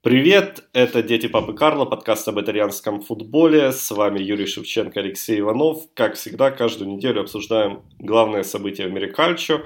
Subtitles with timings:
[0.00, 3.72] Привет, это «Дети Папы Карла», подкаст об итальянском футболе.
[3.72, 5.88] С вами Юрий Шевченко, Алексей Иванов.
[5.92, 9.62] Как всегда, каждую неделю обсуждаем главные события в мире кальчо.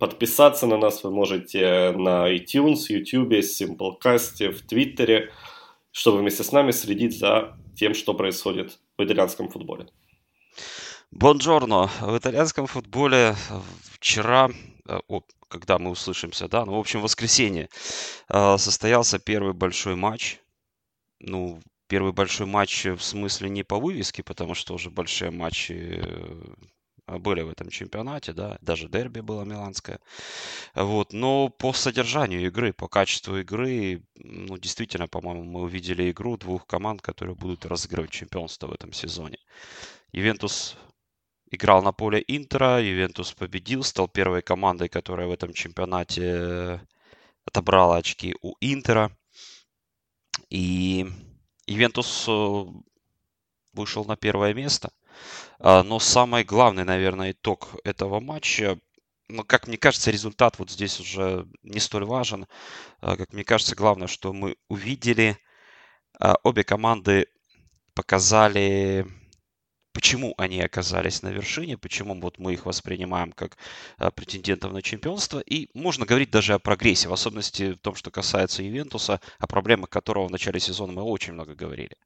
[0.00, 5.30] Подписаться на нас вы можете на iTunes, YouTube, Simplecast, в Твиттере,
[5.92, 9.86] чтобы вместе с нами следить за тем, что происходит в итальянском футболе.
[11.12, 11.90] Бонжорно.
[12.00, 13.36] В итальянском футболе
[13.92, 14.50] вчера,
[14.88, 14.98] э,
[15.48, 17.68] когда мы услышимся, да, ну, в общем, в воскресенье
[18.28, 20.40] э, состоялся первый большой матч.
[21.20, 27.18] Ну, первый большой матч в смысле не по вывеске, потому что уже большие матчи э,
[27.18, 30.00] были в этом чемпионате, да, даже дерби было миланское.
[30.74, 36.66] Вот, но по содержанию игры, по качеству игры, ну, действительно, по-моему, мы увидели игру двух
[36.66, 39.38] команд, которые будут разыгрывать чемпионство в этом сезоне.
[40.12, 40.76] Ювентус
[41.50, 46.78] играл на поле Интера, Ювентус победил, стал первой командой, которая в этом чемпионате э,
[47.44, 49.16] отобрала очки у Интера.
[50.50, 51.06] И
[51.66, 52.64] Ювентус э,
[53.72, 54.90] вышел на первое место.
[55.58, 58.78] А, но самый главный, наверное, итог этого матча,
[59.28, 62.46] ну, как мне кажется, результат вот здесь уже не столь важен.
[63.00, 65.38] А, как мне кажется, главное, что мы увидели,
[66.20, 67.28] а, обе команды
[67.94, 69.06] показали
[69.96, 73.56] почему они оказались на вершине, почему вот мы их воспринимаем как
[73.96, 75.38] а, претендентов на чемпионство.
[75.38, 79.88] И можно говорить даже о прогрессе, в особенности в том, что касается Ювентуса, о проблемах
[79.88, 81.96] которого в начале сезона мы очень много говорили.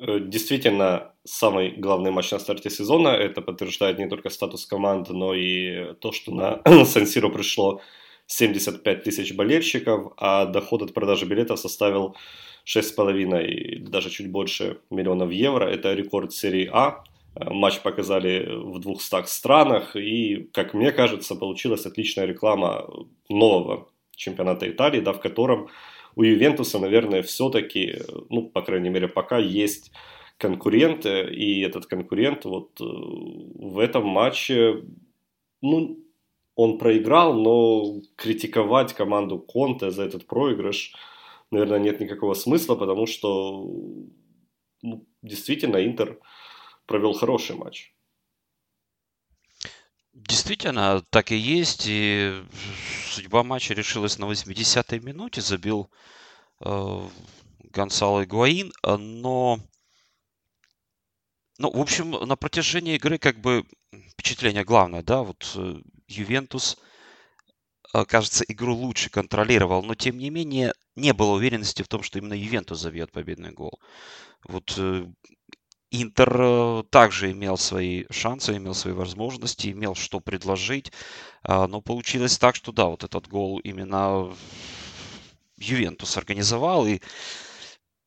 [0.00, 3.08] Э, действительно, самый главный матч на старте сезона.
[3.08, 7.82] Это подтверждает не только статус команды, но и то, что на Сан-Сиро пришло
[8.26, 12.16] 75 тысяч болельщиков, а доход от продажи билетов составил
[12.64, 15.64] 6,5, даже чуть больше миллионов евро.
[15.64, 17.04] Это рекорд серии А.
[17.34, 22.88] Э, матч показали в 200 странах, и, как мне кажется, получилась отличная реклама
[23.28, 25.68] нового чемпионата Италии, да, в котором
[26.16, 27.96] у Ювентуса, наверное, все-таки,
[28.30, 29.90] ну, по крайней мере, пока есть
[30.38, 34.84] конкурент, и этот конкурент вот э, в этом матче,
[35.60, 35.98] ну,
[36.56, 40.94] он проиграл, но критиковать команду Конте за этот проигрыш–
[41.54, 43.64] наверное, нет никакого смысла, потому что
[44.82, 46.20] ну, действительно Интер
[46.86, 47.94] провел хороший матч.
[50.12, 51.86] Действительно, так и есть.
[51.86, 52.34] И
[53.10, 55.40] судьба матча решилась на 80-й минуте.
[55.40, 55.90] Забил
[56.60, 57.08] э,
[57.70, 58.72] Гонсало Игуаин.
[58.82, 59.58] Но,
[61.58, 63.64] ну, в общем, на протяжении игры как бы
[64.10, 66.78] впечатление главное, да, вот э, Ювентус–
[68.08, 72.34] кажется, игру лучше контролировал, но тем не менее не было уверенности в том, что именно
[72.34, 73.78] Ювентус забьет победный гол.
[74.48, 75.06] Вот э,
[75.90, 80.90] Интер э, также имел свои шансы, имел свои возможности, имел что предложить,
[81.46, 84.34] но получилось так, что да, вот этот гол именно
[85.56, 87.00] Ювентус организовал, и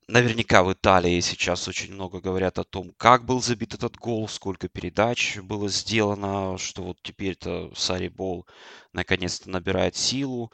[0.09, 4.69] Наверняка в Италии сейчас очень много говорят о том, как был забит этот гол, сколько
[4.69, 8.45] передач было сделано, что вот теперь-то Сари Бол
[8.93, 10.53] наконец-то набирает силу.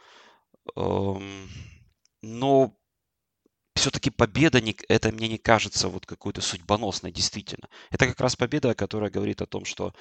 [0.75, 1.49] Эм,
[2.23, 2.75] но
[3.75, 7.69] все-таки победа, это мне не кажется вот какой-то судьбоносной, действительно.
[7.91, 9.93] Это как раз победа, которая говорит о том, что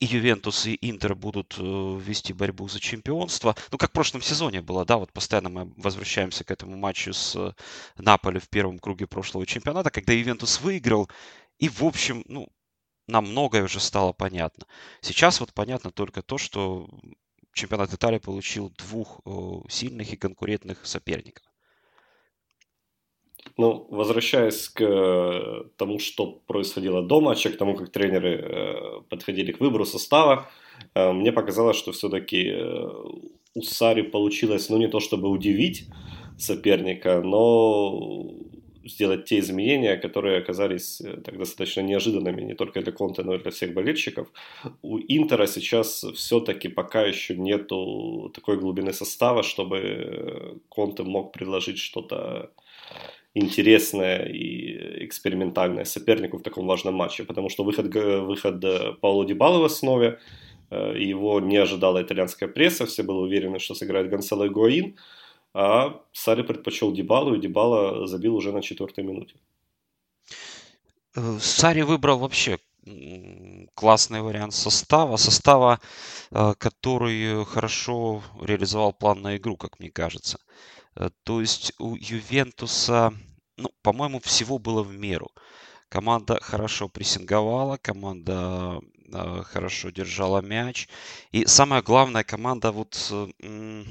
[0.00, 3.56] и Ювентус, и Интер будут э, вести борьбу за чемпионство.
[3.72, 7.34] Ну, как в прошлом сезоне было, да, вот постоянно мы возвращаемся к этому матчу с
[7.36, 7.52] э,
[7.96, 11.10] Наполи в первом круге прошлого чемпионата, когда Ювентус выиграл,
[11.58, 12.48] и, в общем, ну,
[13.08, 14.66] нам многое уже стало понятно.
[15.00, 16.88] Сейчас вот понятно только то, что
[17.52, 19.30] чемпионат Италии получил двух э,
[19.68, 21.44] сильных и конкурентных соперников.
[23.58, 29.50] Ну, возвращаясь к э, тому, что происходило до матча, к тому, как тренеры э, подходили
[29.50, 30.48] к выбору состава,
[30.94, 32.54] э, мне показалось, что все-таки
[33.54, 35.86] у Сари получилось, ну, не то чтобы удивить
[36.38, 38.30] соперника, но
[38.84, 43.50] сделать те изменения, которые оказались так достаточно неожиданными не только для Конта, но и для
[43.50, 44.28] всех болельщиков.
[44.82, 52.52] У Интера сейчас все-таки пока еще нету такой глубины состава, чтобы Конте мог предложить что-то
[53.38, 59.58] интересное и экспериментальное сопернику в таком важном матче, потому что выход, выход э, Пауло Дибала
[59.58, 60.18] в основе,
[60.70, 64.96] э, его не ожидала итальянская пресса, все были уверены, что сыграет Гонсало Игуаин,
[65.54, 69.34] а Сари предпочел Дибалу, и Дибала забил уже на четвертой минуте.
[71.16, 72.58] Э, Сари выбрал вообще
[73.74, 75.78] классный вариант состава, состава,
[76.30, 80.38] который хорошо реализовал план на игру, как мне кажется.
[81.24, 83.12] То есть у Ювентуса
[83.58, 85.30] ну, по-моему, всего было в меру.
[85.88, 88.80] Команда хорошо прессинговала, команда
[89.12, 90.88] э, хорошо держала мяч.
[91.32, 93.12] И самое главное, команда вот...
[93.42, 93.84] Э,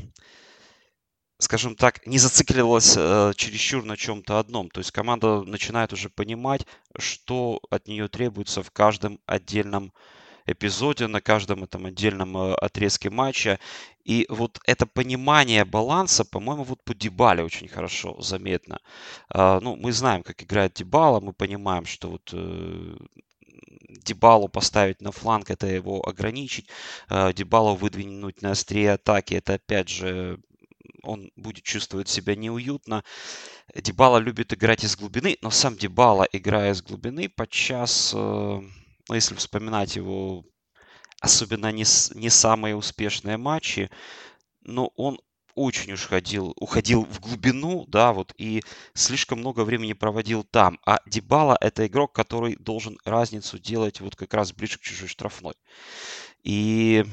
[1.39, 4.69] скажем так, не зацикливалась э, чересчур на чем-то одном.
[4.69, 6.65] То есть команда начинает уже понимать,
[6.97, 9.93] что от нее требуется в каждом отдельном
[10.47, 13.59] эпизоде, на каждом этом отдельном э, отрезке матча.
[14.03, 18.79] И вот это понимание баланса, по-моему, вот по Дебале очень хорошо заметно.
[19.33, 22.97] Э, ну, мы знаем, как играет Дебала, мы понимаем, что вот э,
[23.89, 26.67] Дебалу поставить на фланг, это его ограничить.
[27.09, 30.39] Э, Дебалу выдвинуть на острие атаки, это опять же
[31.03, 33.03] он будет чувствовать себя неуютно.
[33.75, 38.13] Дебала любит играть из глубины, но сам Дебала, играя из глубины, подчас,
[39.09, 40.44] ну, если вспоминать его
[41.21, 43.89] особенно не, не самые успешные матчи,
[44.62, 45.19] но он
[45.56, 48.62] очень уж ходил, уходил в глубину, да, вот, и
[48.94, 50.80] слишком много времени проводил там.
[50.86, 55.56] А Дебала это игрок, который должен разницу делать вот как раз ближе к чужой штрафной.
[56.44, 57.04] И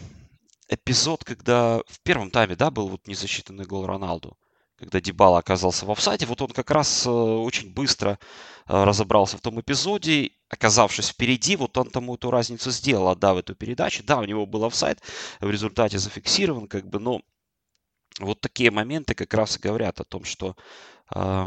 [0.68, 4.36] эпизод, когда в первом тайме, да, был вот незасчитанный гол Роналду,
[4.76, 8.18] когда Дебала оказался в офсайде, вот он как раз э, очень быстро
[8.66, 13.54] э, разобрался в том эпизоде, оказавшись впереди, вот он тому эту разницу сделал, отдав эту
[13.54, 14.02] передачу.
[14.04, 15.00] Да, у него был офсайд,
[15.40, 17.22] в результате зафиксирован, как бы, но
[18.18, 20.56] вот такие моменты как раз и говорят о том, что,
[21.14, 21.46] э,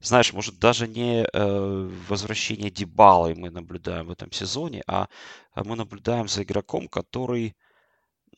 [0.00, 5.08] знаешь, может даже не э, возвращение Дебалы мы наблюдаем в этом сезоне, а
[5.56, 7.56] мы наблюдаем за игроком, который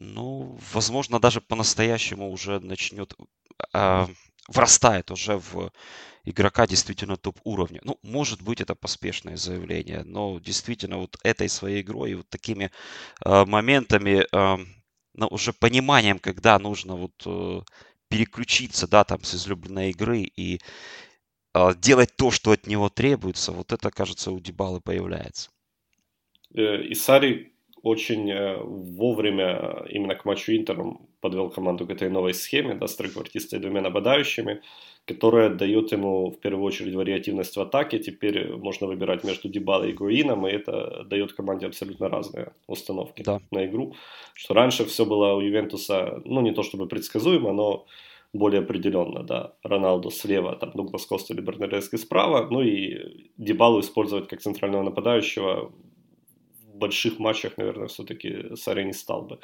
[0.00, 3.14] ну, возможно, даже по-настоящему уже начнет,
[3.72, 4.06] э,
[4.48, 5.70] врастает уже в
[6.24, 7.80] игрока действительно топ-уровня.
[7.84, 12.70] Ну, может быть, это поспешное заявление, но действительно вот этой своей игрой и вот такими
[13.24, 14.64] э, моментами, э,
[15.14, 17.60] ну, уже пониманием, когда нужно вот э,
[18.08, 20.60] переключиться, да, там, с излюбленной игры и
[21.54, 25.50] э, делать то, что от него требуется, вот это, кажется, у Дебалы появляется.
[26.54, 27.52] Э, и Сари
[27.82, 30.78] очень э, вовремя именно к матчу Интер
[31.20, 34.60] подвел команду к этой новой схеме, да, с трехквартистой и двумя нападающими,
[35.04, 37.98] которая дает ему в первую очередь вариативность в атаке.
[37.98, 43.40] Теперь можно выбирать между Дебалой и Гуином, и это дает команде абсолютно разные установки да.
[43.50, 43.94] на игру.
[44.34, 47.86] Что раньше все было у Ювентуса, ну не то чтобы предсказуемо, но
[48.32, 49.54] более определенно, да.
[49.62, 55.72] Роналду слева, там Дуглас Коста или Бернардески справа, ну и Дебалу использовать как центрального нападающего
[56.78, 59.38] больших матчах, наверное, все-таки Саре не стал бы.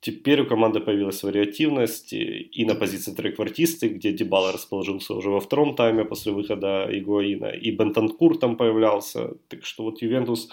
[0.00, 5.74] Теперь у команды появилась вариативность и на позиции треквартисты, где Дебала расположился уже во втором
[5.74, 9.34] тайме после выхода Игуаина, и Бентанкур там появлялся.
[9.48, 10.48] Так что вот Ювентус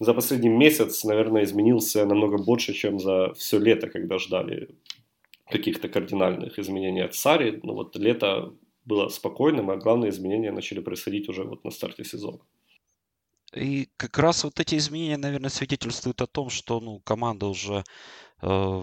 [0.00, 4.68] за последний месяц, наверное, изменился намного больше, чем за все лето, когда ждали
[5.50, 7.60] каких-то кардинальных изменений от Сари.
[7.62, 8.54] Но ну вот лето
[8.84, 12.38] было спокойным, а главные изменения начали происходить уже вот на старте сезона.
[13.54, 17.84] И как раз вот эти изменения, наверное, свидетельствуют о том, что ну, команда уже
[18.42, 18.82] э,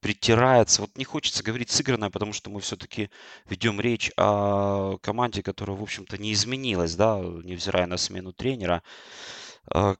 [0.00, 0.82] притирается.
[0.82, 3.10] Вот не хочется говорить сыгранная, потому что мы все-таки
[3.48, 8.82] ведем речь о команде, которая, в общем-то, не изменилась, да, невзирая на смену тренера.
[9.74, 9.96] Э,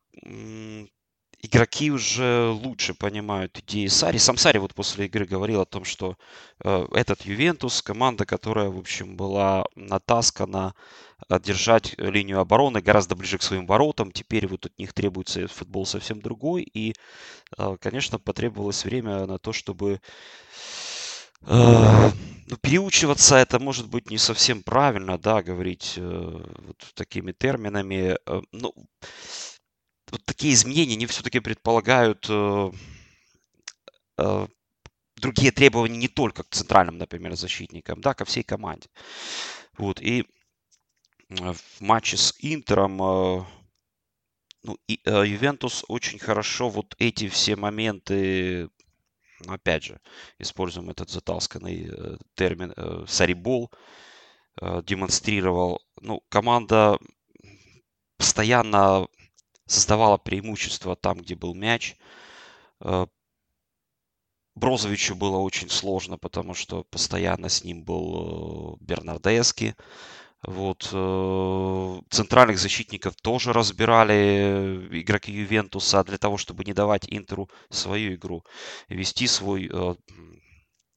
[1.40, 4.18] игроки уже лучше понимают идеи Сари.
[4.18, 6.16] Сам Сари вот после игры говорил о том, что
[6.64, 10.74] э, этот Ювентус, команда, которая, в общем, была натаскана
[11.42, 14.12] держать линию обороны гораздо ближе к своим воротам.
[14.12, 16.62] Теперь вот от них требуется футбол совсем другой.
[16.62, 16.94] И,
[17.56, 20.00] э, конечно, потребовалось время на то, чтобы
[21.42, 22.10] э,
[22.50, 28.16] ну, переучиваться это может быть не совсем правильно, да, говорить э, вот такими терминами.
[28.26, 28.72] Э, ну,
[30.10, 32.70] вот такие изменения, они все-таки предполагают э,
[34.18, 34.46] э,
[35.16, 38.88] другие требования не только к центральным, например, защитникам, да, ко всей команде.
[39.76, 40.24] Вот, и
[41.30, 43.44] э, в матче с Интером э,
[44.62, 48.68] ну, и, э, Ювентус очень хорошо вот эти все моменты,
[49.40, 50.00] ну, опять же,
[50.38, 53.70] используем этот затасканный э, термин э, «сарибол»,
[54.60, 55.80] э, демонстрировал.
[56.00, 56.98] Ну, команда
[58.16, 59.06] постоянно
[59.68, 61.96] создавала преимущество там, где был мяч.
[62.80, 63.06] Э,
[64.54, 69.76] Брозовичу было очень сложно, потому что постоянно с ним был э, Бернардески.
[70.42, 70.88] Вот.
[70.92, 78.44] Э, центральных защитников тоже разбирали игроки Ювентуса для того, чтобы не давать Интеру свою игру,
[78.88, 79.70] вести свой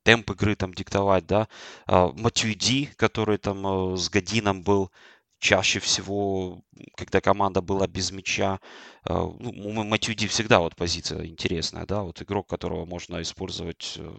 [0.04, 1.48] темп игры там диктовать, да.
[1.88, 4.92] Матюиди, который там с Годином был,
[5.42, 6.62] чаще всего,
[6.96, 8.60] когда команда была без мяча,
[9.06, 14.18] э, ну, Матюди всегда вот позиция интересная, да, вот игрок, которого можно использовать э,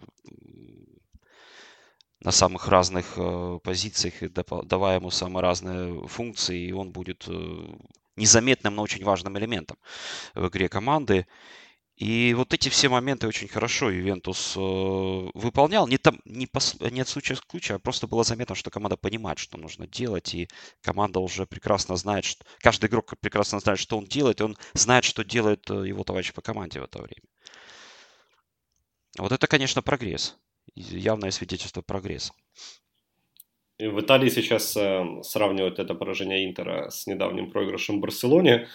[2.19, 4.15] на самых разных э, позициях,
[4.65, 7.27] давая ему самые разные функции, и он будет
[8.17, 9.77] незаметным, но очень важным элементом
[10.35, 11.25] в игре команды.
[11.95, 15.87] И вот эти все моменты очень хорошо Ювентус э, выполнял.
[15.87, 18.97] Не, там, не, пос, не от случая к случаю, а просто было заметно, что команда
[18.97, 20.47] понимает, что нужно делать, и
[20.81, 25.03] команда уже прекрасно знает, что каждый игрок прекрасно знает, что он делает, и он знает,
[25.03, 27.21] что делает э, его товарищ по команде в это время.
[29.19, 30.35] Вот это, конечно, прогресс.
[30.75, 32.33] Явное свидетельство прогресса.
[33.77, 38.67] И в Италии сейчас э, сравнивают это поражение Интера с недавним проигрышем в Барселоне.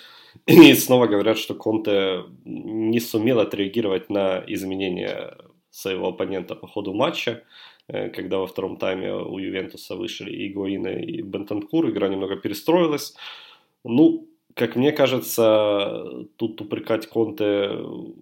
[0.47, 5.37] И снова говорят, что Конте не сумел отреагировать на изменения
[5.71, 7.45] своего оппонента по ходу матча,
[7.89, 13.15] э, когда во втором тайме у Ювентуса вышли и Гуаина, и Бентанкур, игра немного перестроилась.
[13.85, 17.69] Ну, как мне кажется, тут упрекать Конте,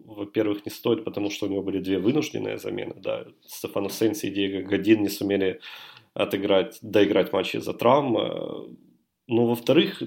[0.04, 2.94] во-первых, не стоит, потому что у него были две вынужденные замены.
[2.96, 3.26] Да.
[3.46, 5.60] Стефано Сенси и Диего Годин не сумели
[6.12, 8.76] отыграть, доиграть матчи за травм.
[9.28, 10.02] Но, во-вторых,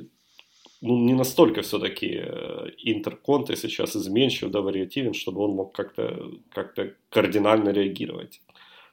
[0.81, 6.75] ну, не настолько все-таки э, Интерконте сейчас изменчив, да, вариативен, чтобы он мог как-то как
[7.09, 8.41] кардинально реагировать.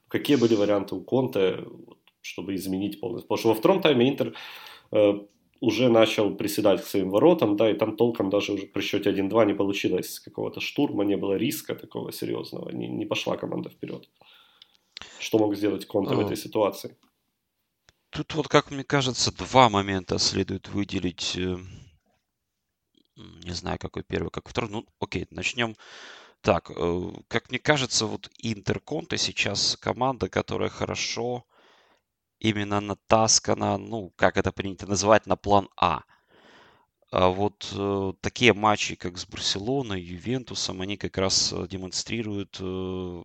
[0.09, 1.65] Какие были варианты у Конте,
[2.23, 3.29] чтобы изменить полностью?
[3.29, 4.35] Потому что во втором тайме Интер
[4.93, 5.21] э,
[5.61, 9.47] уже начал приседать к своим воротам, да, и там толком даже уже при счете 1-2
[9.47, 14.09] не получилось какого-то штурма, не было риска такого серьезного, не, не пошла команда вперед.
[15.19, 16.97] Что мог сделать Конте в этой ситуации?
[18.17, 21.37] Тут вот, как мне кажется, два момента следует выделить.
[21.37, 21.59] Э,
[23.15, 24.71] не знаю, какой первый, как второй.
[24.71, 25.77] Ну, окей, начнем.
[26.41, 31.45] Так, э, как мне кажется, вот Интерконте сейчас команда, которая хорошо
[32.39, 36.01] именно натаскана, ну, как это принято называть, на план А.
[37.11, 43.25] А вот э, такие матчи, как с Барселоной, Ювентусом, они как раз демонстрируют э,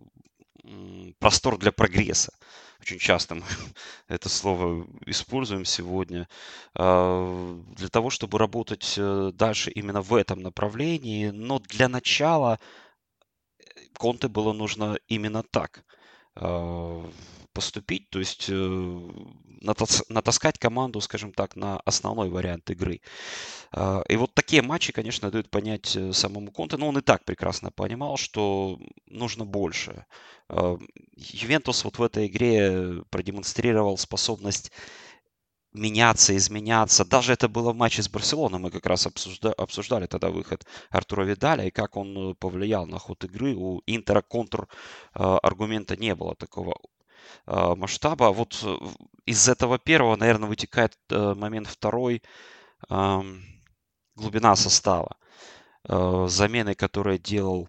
[1.20, 2.34] простор для прогресса.
[2.82, 3.44] Очень часто мы
[4.08, 6.28] это слово используем сегодня.
[6.74, 11.30] А, для того, чтобы работать э, дальше именно в этом направлении.
[11.30, 12.60] Но для начала
[13.60, 13.64] э,
[13.98, 15.84] Конте было нужно именно так
[16.36, 17.08] а,
[17.54, 19.00] поступить, то есть э,
[20.10, 23.02] натаскать команду, скажем так, на основной вариант игры.
[23.72, 27.26] А, и вот такие матчи, конечно, дают понять э, самому Конте, но он и так
[27.26, 30.06] прекрасно понимал, что нужно больше.
[30.50, 30.78] А,
[31.16, 34.72] Ювентус вот в этой игре продемонстрировал способность
[35.74, 37.06] меняться, изменяться.
[37.06, 38.60] Даже это было в матче с Барселоной.
[38.60, 43.24] Мы как раз обсужда- обсуждали тогда выход Артура Видаля и как он повлиял на ход
[43.24, 43.56] игры.
[43.56, 44.68] У Интера контр
[45.14, 46.91] аргумента не было такого Э,
[47.46, 48.32] масштаба.
[48.32, 48.76] Вот э,
[49.26, 52.22] из этого первого, наверное, вытекает э, момент второй,
[54.16, 55.18] глубина состава.
[55.84, 57.68] Замены, которые делал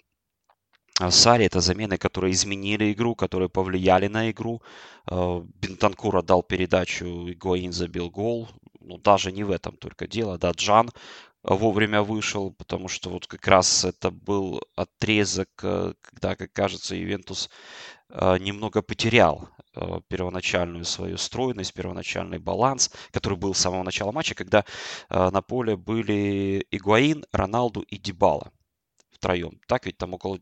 [1.10, 4.62] Сари, это замены, которые изменили игру, которые повлияли на игру.
[5.06, 8.48] Бентанкур отдал передачу, Игуаин забил гол.
[8.80, 10.38] Ну, даже не в этом только дело.
[10.38, 10.90] Да, Джан
[11.42, 17.50] вовремя вышел, потому что вот как раз это был отрезок, когда, как кажется, Ювентус
[18.08, 24.66] немного потерял Э, первоначальную свою стройность, первоначальный баланс, который был с самого начала матча, когда
[25.08, 28.52] э, на поле были Игуаин, Роналду и Дибала
[29.10, 29.62] втроем.
[29.66, 30.40] Так ведь там около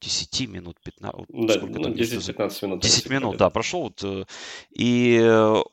[0.00, 2.82] 10 минут, 15, да, сколько ну, 10-15 минут.
[2.82, 3.82] 10 минут, да, прошел.
[3.82, 4.24] Вот, э,
[4.70, 5.20] и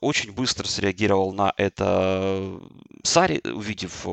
[0.01, 2.59] очень быстро среагировал на это
[3.03, 4.05] Сари, увидев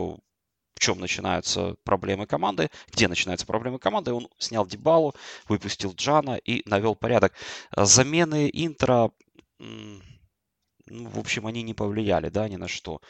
[0.75, 4.13] в чем начинаются проблемы команды, где начинаются проблемы команды.
[4.13, 5.15] Он снял Дебалу,
[5.49, 7.33] выпустил Джана и навел порядок.
[7.77, 9.11] Замены Интера,
[9.59, 13.01] ну, в общем, они не повлияли, да, ни на что.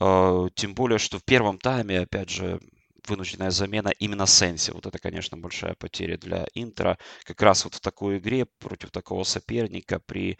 [0.00, 2.60] А, тем более, что в первом тайме, опять же,
[3.08, 4.70] вынужденная замена именно Сенси.
[4.70, 6.98] Вот это, конечно, большая потеря для Интера.
[7.24, 10.38] Как раз вот в такой игре против такого соперника при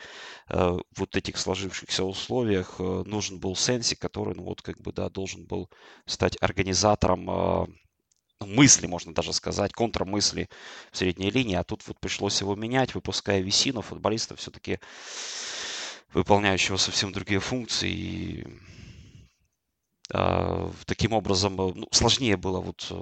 [0.48, 5.08] э, вот этих сложившихся условиях э, нужен был Сенси, который, ну вот как бы, да,
[5.08, 5.70] должен был
[6.06, 7.66] стать организатором э,
[8.40, 10.48] мысли, можно даже сказать, контрмысли
[10.92, 14.78] в средней линии, а тут вот пришлось его менять, выпуская Висину, футболиста все-таки
[16.12, 17.90] выполняющего совсем другие функции.
[17.90, 18.46] И
[20.08, 22.94] таким образом э, ну, сложнее было вот э,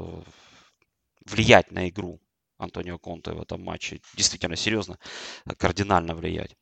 [1.25, 2.21] влиять на игру
[2.59, 4.01] Антонио Конте в этом матче.
[4.17, 4.99] Действительно серьезно,
[5.47, 6.57] э, кардинально влиять.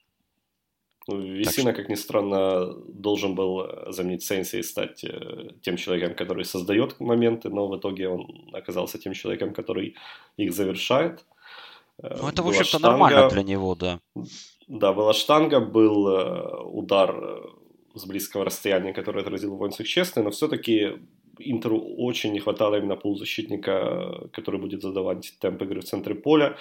[1.06, 1.80] Ну, Весина, что...
[1.82, 5.04] как ни странно, должен был заменить Сенси и стать
[5.62, 9.96] тем человеком, который создает моменты, но в итоге он оказался тем человеком, который
[10.38, 11.26] их завершает.
[11.98, 14.00] Ну, это, в общем-то, нормально для него, да.
[14.66, 16.06] Да, была штанга, был
[16.78, 17.14] удар
[17.94, 20.98] с близкого расстояния, который отразил Воинцев честный, но все-таки
[21.38, 26.56] Интеру очень не хватало именно полузащитника, который будет задавать темп игры в центре поля.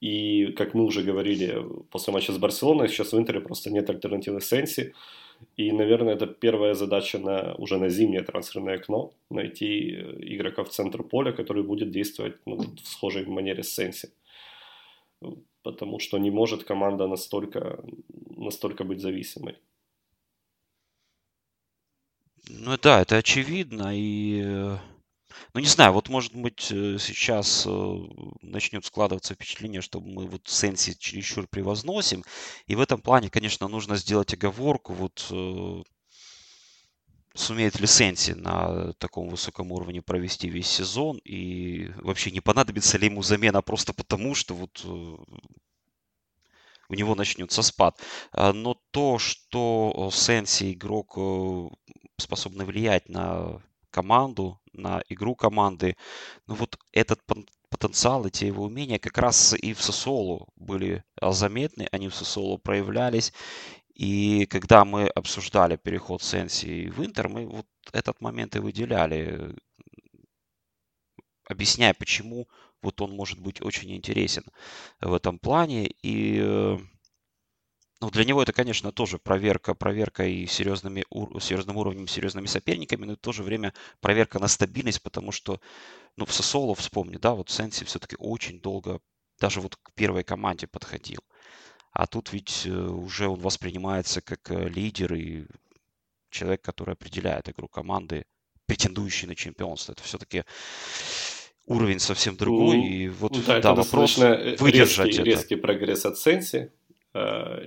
[0.00, 4.40] И, как мы уже говорили после матча с Барселоной, сейчас в Интере просто нет альтернативы
[4.40, 4.94] Сенси.
[5.56, 9.12] И, наверное, это первая задача на, уже на зимнее трансферное окно.
[9.30, 9.90] Найти
[10.34, 14.08] игрока в центр поля, который будет действовать ну, в схожей манере с Сенси.
[15.62, 17.84] Потому что не может команда настолько,
[18.36, 19.56] настолько быть зависимой.
[22.48, 23.90] Ну да, это очевидно.
[23.96, 24.78] И э,
[25.54, 27.98] ну, не знаю, вот, может быть, э, сейчас э,
[28.42, 32.24] начнет складываться впечатление, что мы вот Сенси чересчур превозносим.
[32.66, 34.92] И в этом плане, конечно, нужно сделать оговорку.
[34.94, 35.32] Вот
[37.34, 43.06] сумеет ли Сенси на таком высоком уровне провести весь сезон и вообще не понадобится ли
[43.06, 44.82] ему замена просто потому, что вот
[46.88, 48.00] у него начнется спад.
[48.32, 51.18] А, но то, что Сенси игрок
[52.18, 55.96] способный влиять на команду, на игру команды.
[56.46, 57.20] Ну вот этот
[57.70, 62.58] потенциал, эти его умения как раз и в Сосолу были а, заметны, они в Сосолу
[62.58, 63.32] проявлялись.
[63.94, 69.56] И когда мы обсуждали переход Сенси в Интер, мы вот этот момент и выделяли,
[71.48, 72.48] объясняя, почему
[72.82, 74.44] вот он может быть очень интересен
[75.00, 75.86] в этом плане.
[76.02, 76.78] И э,
[78.00, 81.04] ну, для него это, конечно, тоже проверка, проверка и серьезными,
[81.40, 85.60] серьезным уровнем, серьезными соперниками, но в то же время проверка на стабильность, потому что,
[86.16, 89.00] ну, в Сосоло, вспомни, да, вот Сенси все-таки очень долго
[89.40, 91.20] даже вот к первой команде подходил.
[91.92, 95.46] А тут ведь э, уже он воспринимается как э, лидер и
[96.30, 98.26] человек, который определяет игру команды,
[98.66, 99.92] претендующий на чемпионство.
[99.92, 100.44] Это все-таки
[101.64, 102.76] уровень совсем другой.
[102.76, 105.30] Mm, и вот да, да вопрос выдержать резкий, это.
[105.30, 106.70] резкий прогресс от Сенси.
[107.16, 107.64] Э,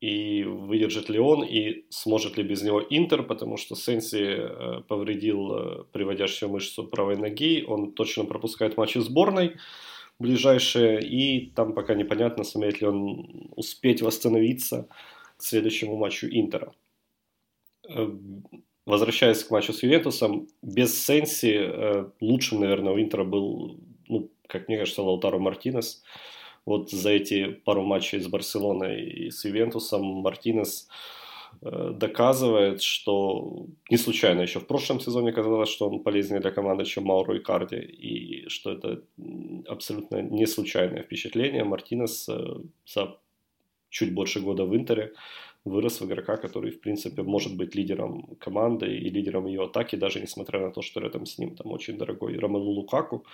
[0.00, 5.52] и выдержит ли он, и сможет ли без него Интер, потому что Сенси э, повредил
[5.54, 9.56] э, приводящую мышцу правой ноги, он точно пропускает матчи сборной
[10.18, 14.88] ближайшие, и там пока непонятно, сумеет ли он успеть восстановиться
[15.36, 16.72] к следующему матчу Интера.
[18.86, 24.78] Возвращаясь к матчу с Ювентусом, без Сенси лучшим, наверное, у Интера был, ну, как мне
[24.78, 26.02] кажется, Лаутаро Мартинес,
[26.66, 30.88] вот за эти пару матчей с Барселоной и с Ювентусом Мартинес
[31.60, 36.84] э, доказывает, что не случайно еще в прошлом сезоне казалось, что он полезнее для команды,
[36.84, 39.02] чем Мауро и Карди, и что это
[39.66, 41.64] абсолютно не случайное впечатление.
[41.64, 42.38] Мартинес э,
[42.86, 43.16] за
[43.90, 45.12] чуть больше года в Интере
[45.64, 50.20] вырос в игрока, который, в принципе, может быть лидером команды и лидером ее атаки, даже
[50.20, 53.24] несмотря на то, что рядом с ним там очень дорогой Ромелу Лукаку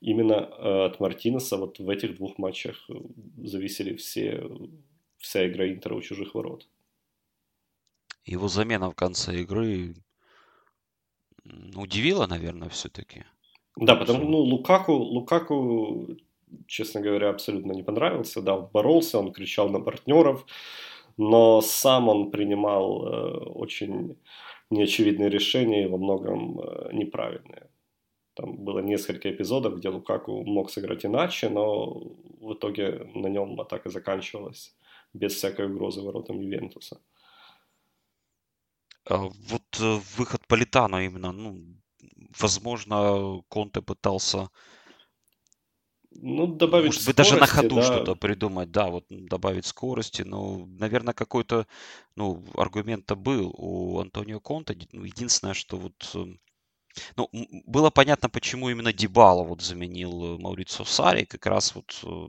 [0.00, 2.94] именно э, от Мартинеса вот в этих двух матчах э,
[3.44, 4.48] зависели все,
[5.18, 6.68] вся игра Интера у чужих ворот.
[8.24, 9.94] Его замена в конце игры
[11.76, 13.24] удивила, наверное, все-таки.
[13.76, 16.16] Да, потому ну, Лукаку, Лукаку,
[16.66, 18.42] честно говоря, абсолютно не понравился.
[18.42, 20.46] Да, он боролся, он кричал на партнеров,
[21.16, 24.16] но сам он принимал э, очень
[24.70, 27.68] неочевидные решения и во многом э, неправильные.
[28.36, 31.86] Там было несколько эпизодов, где Лукаку мог сыграть иначе, но
[32.40, 34.76] в итоге на нем атака заканчивалась
[35.14, 37.00] без всякой угрозы воротам Ювентуса.
[39.08, 41.58] А вот э, выход Политана именно, ну,
[42.38, 44.50] возможно, Конте пытался
[46.10, 47.82] ну, добавить Может быть, скорости, даже на ходу да.
[47.82, 50.22] что-то придумать, да, вот добавить скорости.
[50.22, 51.66] Ну, наверное, какой-то
[52.16, 54.74] ну, аргумент-то был у Антонио Конта.
[54.92, 56.38] Ну, единственное, что вот эм,
[57.16, 57.28] ну,
[57.66, 62.28] было понятно, почему именно Дебала вот заменил э, Маурицо Сари, как раз вот э,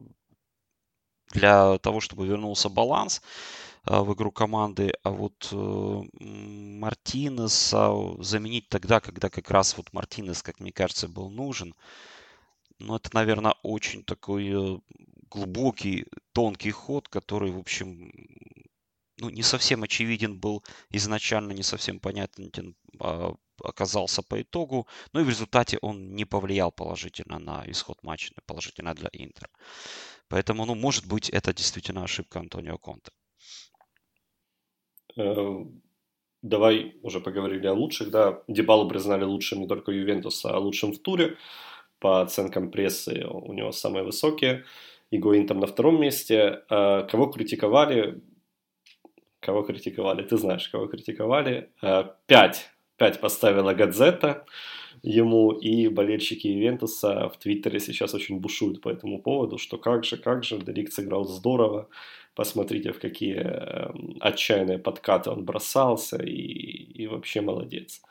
[1.31, 3.21] для того, чтобы вернулся баланс
[3.85, 5.49] э, в игру команды, а вот
[6.81, 11.75] Мартинеса заменить тогда, когда как раз вот Мартинес, как мне кажется, был нужен,
[12.79, 14.81] ну, это, наверное, очень такой
[15.29, 18.11] глубокий, тонкий ход, который, в общем,
[19.19, 24.87] ну, не совсем очевиден был изначально, не совсем понятен а, оказался по итогу.
[25.13, 29.49] Ну и в результате он не повлиял положительно на исход матча, положительно для Интера.
[30.29, 33.11] Поэтому, ну, может быть, это действительно ошибка Антонио Конте.
[35.17, 35.65] Э,
[36.41, 38.43] давай уже поговорили о лучших, да.
[38.47, 41.37] Дебалу признали лучшим не только Ювентуса, а лучшим в туре.
[41.99, 44.65] По оценкам прессы у него самые высокие.
[45.09, 46.63] Игоин там на втором месте.
[46.69, 48.21] Э, кого критиковали?
[49.47, 50.23] Кого критиковали?
[50.23, 51.69] Ты знаешь, кого критиковали.
[51.81, 54.45] Э, пять 5 поставила Гадзета
[55.03, 60.17] ему, и болельщики Ивентуса в Твиттере сейчас очень бушуют по этому поводу, что как же,
[60.17, 61.87] как же, Делик сыграл здорово,
[62.35, 66.33] посмотрите, в какие эм, отчаянные подкаты он бросался, и,
[67.03, 68.01] и вообще молодец.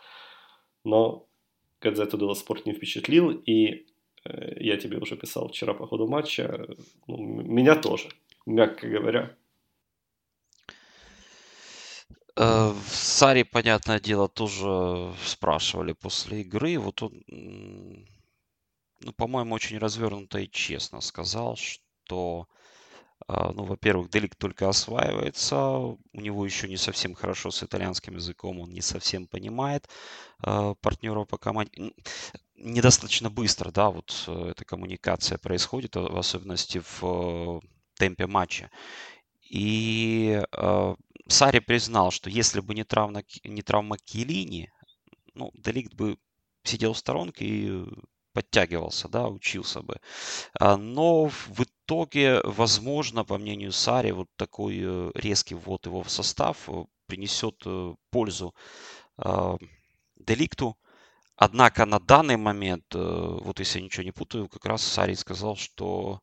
[0.85, 1.27] Но
[1.83, 3.85] Гадзету Делоспорт не впечатлил, и
[4.59, 6.67] я тебе уже писал вчера по ходу матча,
[7.07, 8.09] ну, меня тоже,
[8.47, 9.37] мягко говоря.
[12.37, 16.79] Э, в Саре, понятное дело, тоже спрашивали после игры.
[16.79, 17.23] Вот он,
[19.01, 22.47] ну, по-моему, очень развернуто и честно сказал, что,
[23.29, 28.61] а, ну, во-первых, Делик только осваивается, у него еще не совсем хорошо с итальянским языком,
[28.61, 29.89] он не совсем понимает
[30.41, 31.93] а, партнеров по команде.
[32.57, 37.61] Недостаточно быстро, да, вот э, эта коммуникация происходит, в особенности в э,
[37.99, 38.71] темпе матча.
[39.43, 40.95] И э,
[41.29, 44.71] Сари признал, что если бы не травма, не травма Килини,
[45.35, 46.19] ну, Деликт бы
[46.65, 47.85] сидел в сторонке и
[48.33, 49.97] подтягивался, да, учился бы.
[50.61, 56.11] А, но в итоге, возможно, по мнению Сари, вот такой э, резкий ввод его в
[56.11, 58.55] состав э, принесет э, пользу
[59.17, 59.57] а,
[60.17, 60.77] Деликту.
[61.37, 66.21] Однако на данный момент, вот если я ничего не путаю, как раз Сари сказал, что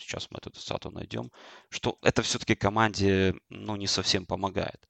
[0.00, 1.30] сейчас мы эту цитату найдем,
[1.68, 4.88] что это все-таки команде, ну, не совсем помогает.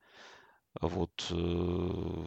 [0.81, 1.27] Вот.
[1.31, 2.25] Э,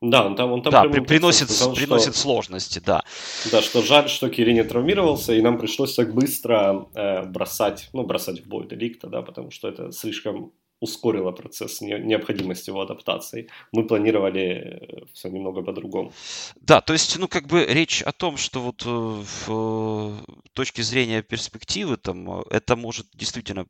[0.00, 3.02] да, он там, он там да, при, приносит, сказал, приносит что, сложности, да.
[3.50, 8.04] Да, что жаль, что Кири не травмировался, и нам пришлось так быстро э, бросать, ну,
[8.04, 13.48] бросать в бой Деликта, да, потому что это слишком ускорило процесс необходимости его адаптации.
[13.72, 16.12] Мы планировали э, все немного по-другому.
[16.60, 20.82] Да, то есть, ну, как бы речь о том, что вот э, в э, точке
[20.82, 23.66] зрения перспективы, там, это может действительно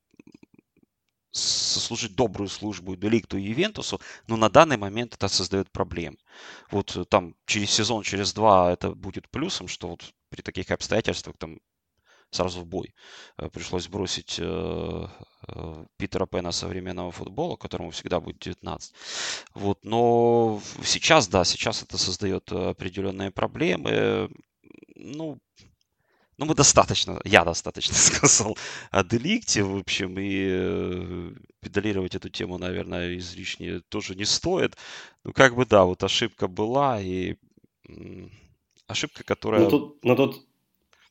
[1.31, 6.17] сослужить добрую службу Деликту и Ювентусу, но на данный момент это создает проблемы.
[6.71, 11.59] Вот там через сезон, через два это будет плюсом, что вот при таких обстоятельствах там
[12.31, 12.95] сразу в бой.
[13.39, 15.07] Э, пришлось бросить э,
[15.49, 18.93] э, Питера Пена современного футбола, которому всегда будет 19.
[19.55, 24.31] Вот, но сейчас, да, сейчас это создает определенные проблемы.
[24.95, 25.39] Ну,
[26.37, 28.57] ну, мы достаточно, я достаточно сказал
[28.91, 34.77] о деликте, в общем, и педалировать эту тему, наверное, излишне тоже не стоит.
[35.25, 37.37] Ну, как бы, да, вот ошибка была, и
[38.87, 39.63] ошибка, которая...
[39.63, 40.48] Но тут, но тут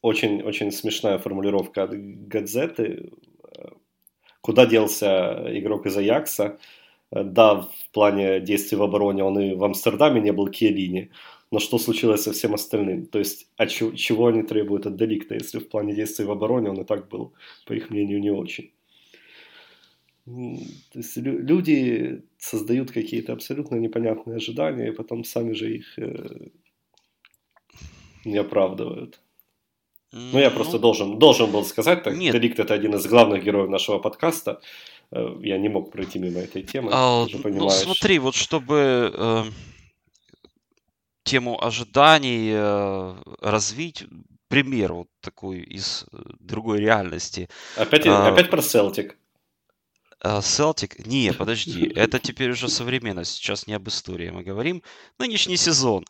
[0.07, 1.91] очень, очень смешная формулировка от
[2.29, 3.11] газеты.
[4.41, 6.59] Куда делся игрок из Аякса?
[7.11, 11.11] Да, в плане действий в обороне он и в Амстердаме не был Киелини,
[11.51, 13.05] но что случилось со всем остальным?
[13.05, 16.69] То есть, а чего, чего они требуют от Деликта, если в плане действий в обороне
[16.69, 17.33] он и так был,
[17.65, 18.71] по их мнению, не очень?
[20.25, 26.49] То есть люди создают какие-то абсолютно непонятные ожидания, и потом сами же их э,
[28.25, 29.21] не оправдывают.
[30.11, 32.33] Ну, я просто ну, должен, должен был сказать, так, Нет.
[32.33, 34.61] Деликт это один из главных героев нашего подкаста.
[35.11, 36.91] Э, я не мог пройти мимо этой темы.
[36.93, 39.43] А, ну, смотри, вот чтобы э,
[41.23, 44.05] тему ожиданий э, развить,
[44.47, 47.49] пример вот такой из э, другой реальности.
[47.75, 49.17] Опять, а, опять про Селтик.
[50.41, 51.05] Селтик?
[51.05, 54.81] Не, подожди, это теперь уже современность, сейчас не об истории мы говорим.
[55.19, 56.05] Нынешний сезон.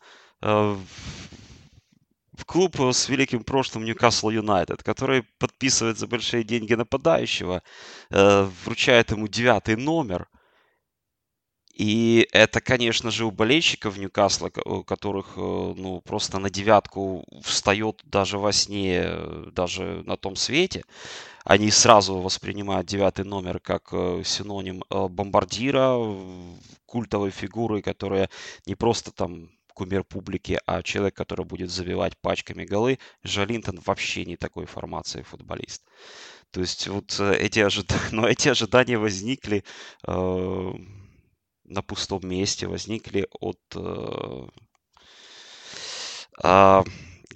[2.38, 7.62] Э, в клуб с великим прошлым Ньюкасл Юнайтед, который подписывает за большие деньги нападающего,
[8.10, 10.28] э, вручает ему девятый номер.
[11.74, 18.02] И это, конечно же, у болельщиков Ньюкасла, у которых э, ну, просто на девятку встает
[18.04, 20.82] даже во сне, э, даже на том свете.
[21.44, 23.90] Они сразу воспринимают девятый номер как
[24.24, 25.96] синоним бомбардира,
[26.86, 28.28] культовой фигуры, которая
[28.66, 34.36] не просто там кумир публики, а человек, который будет забивать пачками голы, Жалинтон вообще не
[34.36, 35.84] такой формации футболист.
[36.50, 37.92] То есть вот э, эти, ожид...
[38.12, 39.62] Но эти ожидания возникли
[40.06, 40.72] э,
[41.64, 44.48] на пустом месте, возникли от, э,
[46.42, 46.82] э,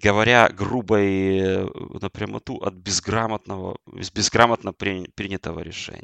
[0.02, 1.68] говоря грубой э,
[2.00, 3.78] напрямую, от безграмотного,
[4.14, 6.02] безграмотно принятого решения.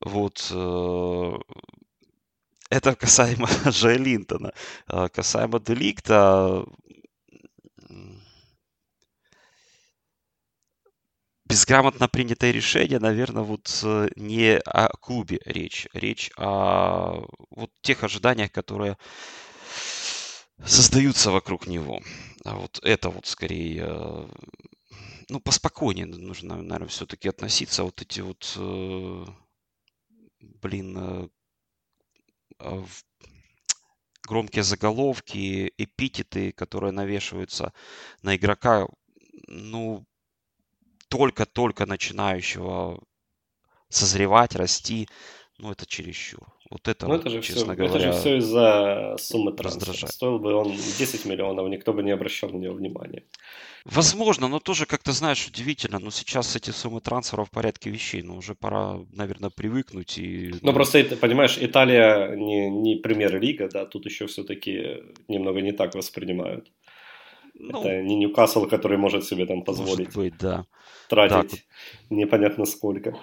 [0.00, 1.38] Вот э,
[2.74, 4.52] это касаемо Джей Линтона.
[4.86, 6.64] А, касаемо Деликта,
[11.46, 15.86] безграмотно принятое решение, наверное, вот э, не о клубе речь.
[15.92, 18.98] Речь о вот тех ожиданиях, которые
[20.64, 22.00] создаются вокруг него.
[22.44, 24.28] А вот это вот скорее, э,
[25.28, 27.84] ну, поспокойнее нужно, наверное, все-таки относиться.
[27.84, 29.24] Вот эти вот, э,
[30.40, 31.30] блин,
[34.26, 37.72] громкие заголовки, эпитеты, которые навешиваются
[38.22, 38.86] на игрока,
[39.48, 40.04] ну,
[41.08, 43.02] только-только начинающего
[43.88, 45.08] созревать, расти,
[45.58, 46.53] ну, это чересчур.
[46.70, 49.80] Вот это, ну, вот, это же честно все, говоря, это же все из-за суммы трансфера.
[49.80, 50.14] раздражает.
[50.14, 53.22] Стоил бы он 10 миллионов, никто бы не обращал на него внимания.
[53.84, 55.98] Возможно, но тоже как-то, знаешь, удивительно.
[55.98, 58.22] Но сейчас эти суммы трансфера в порядке вещей.
[58.22, 60.16] Ну, уже пора, наверное, привыкнуть.
[60.16, 65.94] И, Ну, просто, понимаешь, Италия не, не премьер-лига, да, тут еще все-таки немного не так
[65.94, 66.72] воспринимают.
[67.52, 70.64] ну, Это не Ньюкасл, который может себе там позволить может быть, да.
[71.08, 71.60] тратить Так,
[72.08, 73.18] непонятно сколько.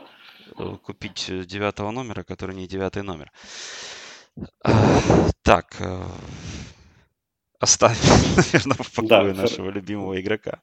[0.58, 3.32] Э, купить э, девятого номера, который не девятый номер.
[5.44, 6.04] Так, э,
[7.60, 7.98] оставим,
[8.38, 10.62] наверное, в Да, покое хор- нашего любимого игрока.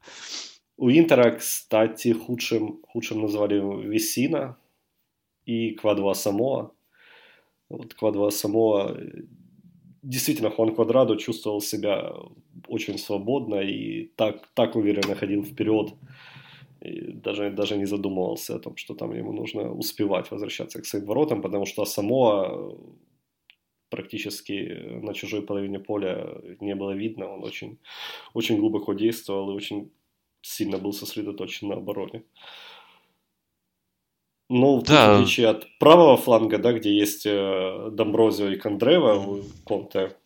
[0.76, 4.56] У Интера, кстати, худшим, худшим назвали Весина
[5.44, 6.70] и Квадва Самоа.
[7.68, 8.96] Вот Квадва Самоа,
[10.02, 12.12] действительно, Хуан Квадрадо чувствовал себя
[12.68, 15.94] очень свободно и так, так уверенно ходил вперед.
[16.88, 21.06] И даже, даже не задумывался о том, что там ему нужно успевать возвращаться к своим
[21.06, 22.76] воротам, потому что Самоа
[23.90, 27.28] практически на чужой половине поля не было видно.
[27.28, 27.78] Он очень,
[28.34, 29.90] очень глубоко действовал и очень
[30.42, 32.24] сильно был сосредоточен на обороне.
[34.50, 39.14] Но тут, в Да, отличие от правого фланга, да, где есть э, Домброзио и Кондрева
[39.14, 40.16] у Конте,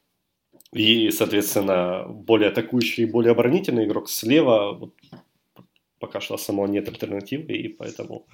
[0.73, 4.95] и, соответственно, более атакующий и более оборонительный игрок слева, вот,
[6.03, 8.27] пока что самого нет альтернативы, и поэтому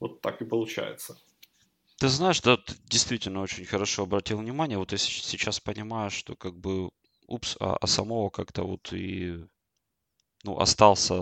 [0.00, 1.18] вот так и получается.
[2.00, 4.78] ты знаешь, да, ты действительно очень хорошо обратил внимание.
[4.78, 6.90] Вот я сейчас понимаю, что как бы,
[7.26, 9.44] упс, а, а самого как-то вот и,
[10.44, 11.14] ну, остался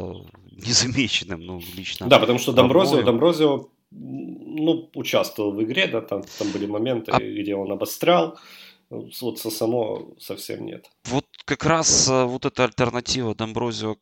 [0.66, 3.02] незамеченным, ну, лично Да, потому что Домброзио.
[3.02, 8.38] Домброзио ну, участвовал в игре, да, там, там были моменты, А где он обострял,
[8.90, 10.90] вот со само совсем нет.
[11.06, 13.96] Вот как раз э, вот эта альтернатива Домброзио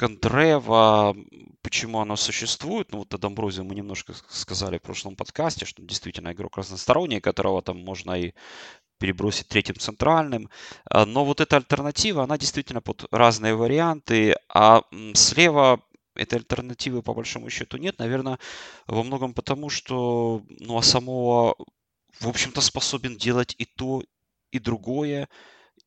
[0.00, 1.26] Кондрева, м,
[1.60, 6.32] почему она существует, ну вот о Домброзио мы немножко сказали в прошлом подкасте, что действительно
[6.32, 8.32] игрок разносторонний, которого там можно и
[8.98, 10.48] перебросить третьим центральным.
[10.90, 14.82] А, Но вот эта альтернатива, она действительно под разные варианты, а
[15.14, 15.82] слева
[16.16, 18.38] этой альтернативы по большому счету нет, наверное,
[18.86, 21.56] во многом потому, что ну, а самого,
[22.20, 24.02] в общем-то, способен делать и то,
[24.52, 25.28] и другое,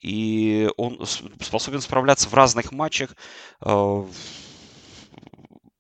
[0.04, 1.00] и он
[1.39, 3.16] способен справляться в разных матчах
[3.62, 3.70] э,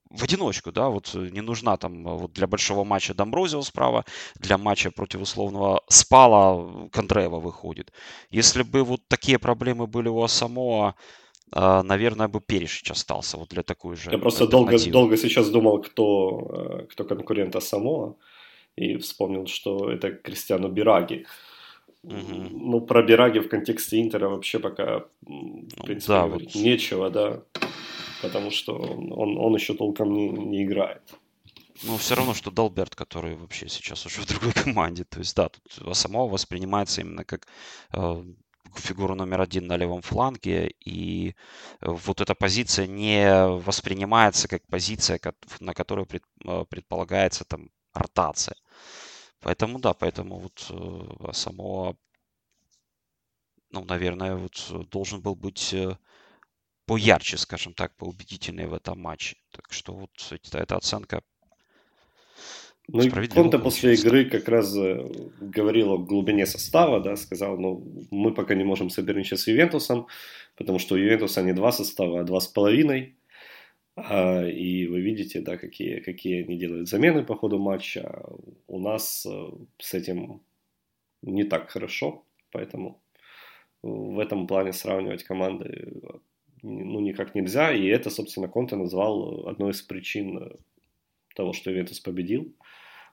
[0.09, 4.05] в одиночку, да, вот э, не нужна там э, вот для большого матча Домброзио справа,
[4.35, 7.91] для матча против условного Спала Кондрева выходит.
[8.31, 10.95] Если бы вот такие проблемы были у Асамоа,
[11.55, 16.87] наверное, бы Перешич остался вот для такой же Я просто долго, долго сейчас думал, кто,
[16.89, 18.15] кто конкурент Самоа,
[18.75, 21.25] и вспомнил, что это Кристиану Бираги.
[22.03, 22.49] Мгм.
[22.71, 27.09] Ну, про Бираги в контексте Интера вообще пока, в Ну, принципе, да, говорить вот нечего,
[27.09, 27.43] да,
[28.21, 31.01] потому что он, он, еще толком не, не играет.
[31.83, 35.03] Но все равно, что Далберт, который вообще сейчас уже в другой команде.
[35.05, 37.47] То есть, да, тут Асамова воспринимается именно как
[37.93, 38.23] э,
[38.75, 41.35] фигура номер один на левом фланге, и
[41.81, 45.19] вот эта позиция не воспринимается как позиция,
[45.59, 48.55] на пред- э, предполагается там ротация.
[49.43, 51.97] Поэтому, да, поэтому вот э, Асамова,
[53.71, 55.97] ну, наверное, вот э, должен был быть э,
[56.85, 59.35] поярче, скажем так, поубедительнее в этом матче.
[59.51, 61.21] Так что вот эта, эта оценка
[62.87, 64.73] Ну и Конте после игры как раз
[65.41, 70.07] говорил о глубине состава, да, сказал, ну, мы пока не можем соперничать с Ювентусом,
[70.55, 73.17] потому что у Ювентуса не два состава, а два с половиной.
[73.95, 78.23] А, и вы видите, да, какие, какие они делают замены по ходу матча.
[78.67, 80.41] У нас э, с этим
[81.21, 83.01] не так хорошо, поэтому
[83.83, 86.17] в этом плане сравнивать команды э,
[86.63, 87.71] ну, никак нельзя.
[87.71, 90.55] И это, собственно, Конте назвал одной из причин э,
[91.35, 92.51] того, что Ювентус победил.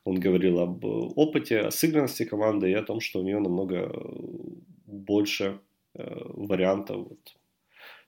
[0.05, 3.93] Он говорил об опыте, о сыгранности команды и о том, что у нее намного
[4.87, 5.61] больше
[5.93, 7.37] вариантов вот,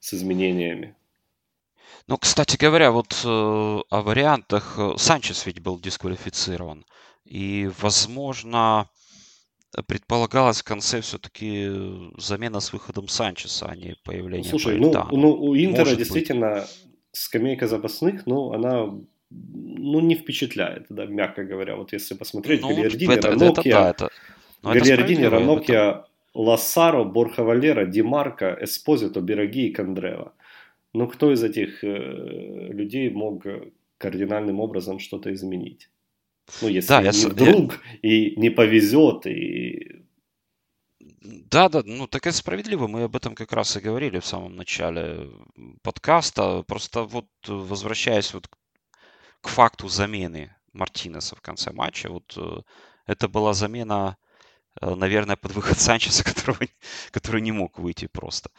[0.00, 0.96] с изменениями.
[2.08, 4.74] Ну, кстати говоря, вот э, о вариантах.
[4.78, 6.84] э, Санчес ведь был дисквалифицирован.
[7.24, 8.88] И, возможно,
[9.86, 11.70] предполагалось в конце все-таки
[12.18, 15.98] замена с выходом Санчеса, а не Ну, появление слушай, ну, ну у Интера Может быть.
[15.98, 16.66] действительно
[17.12, 18.90] скамейка запасных, ну, она
[19.30, 21.76] ну, не впечатляет, да, мягко говоря.
[21.76, 24.10] Вот если посмотреть, Ну, это, это, это да, это,
[24.62, 30.32] ну, это справедливо, этом- Ранокия, Лассаро, Борха Валера, Димарко, Эспозито, Бераги и Кондрева.
[30.92, 33.44] Ну, кто из этих э, людей мог
[33.98, 35.88] кардинальным образом что-то изменить?
[36.60, 40.02] Ну, если Да, я не с- я- вдруг и не повезет, и
[41.50, 42.86] Да, да, ну так это справедливо.
[42.88, 45.30] Мы об этом как раз и говорили в самом начале
[45.82, 46.62] подкаста.
[46.66, 48.48] Просто вот э, возвращаясь вот
[49.40, 52.62] к факту замены Мартинеса в конце матча, вот э,
[53.06, 54.16] это была замена
[54.80, 56.58] наверное, под выход Санчеса, которого,
[57.10, 58.50] который не мог выйти просто.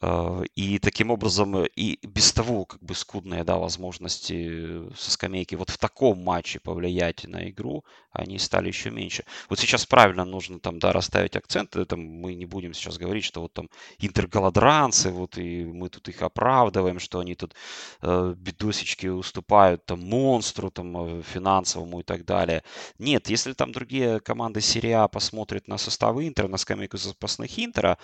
[0.00, 5.54] Э, и таким образом, э, и без того, как бы скудные, да, возможности со скамейки
[5.54, 9.24] вот в таком матче повлиять на игру, они стали еще меньше.
[9.48, 13.40] Вот сейчас правильно нужно там, да, расставить акценты, там мы не будем сейчас говорить, что
[13.42, 17.54] вот там интерголодранцы, вот и мы тут их оправдываем, что они тут
[18.02, 22.62] э, бедосечки уступают там монстру, там э, финансовому и так далее.
[22.98, 27.98] Нет, если там другие команды серии А посмотрят на составы Интера, на скамейку запасных Интера,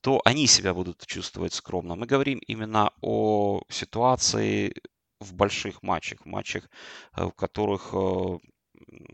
[0.00, 1.94] то они себя будут чувствовать скромно.
[1.96, 4.74] Мы говорим именно о ситуации
[5.20, 6.68] в больших матчах, в матчах,
[7.16, 8.38] э, в которых э,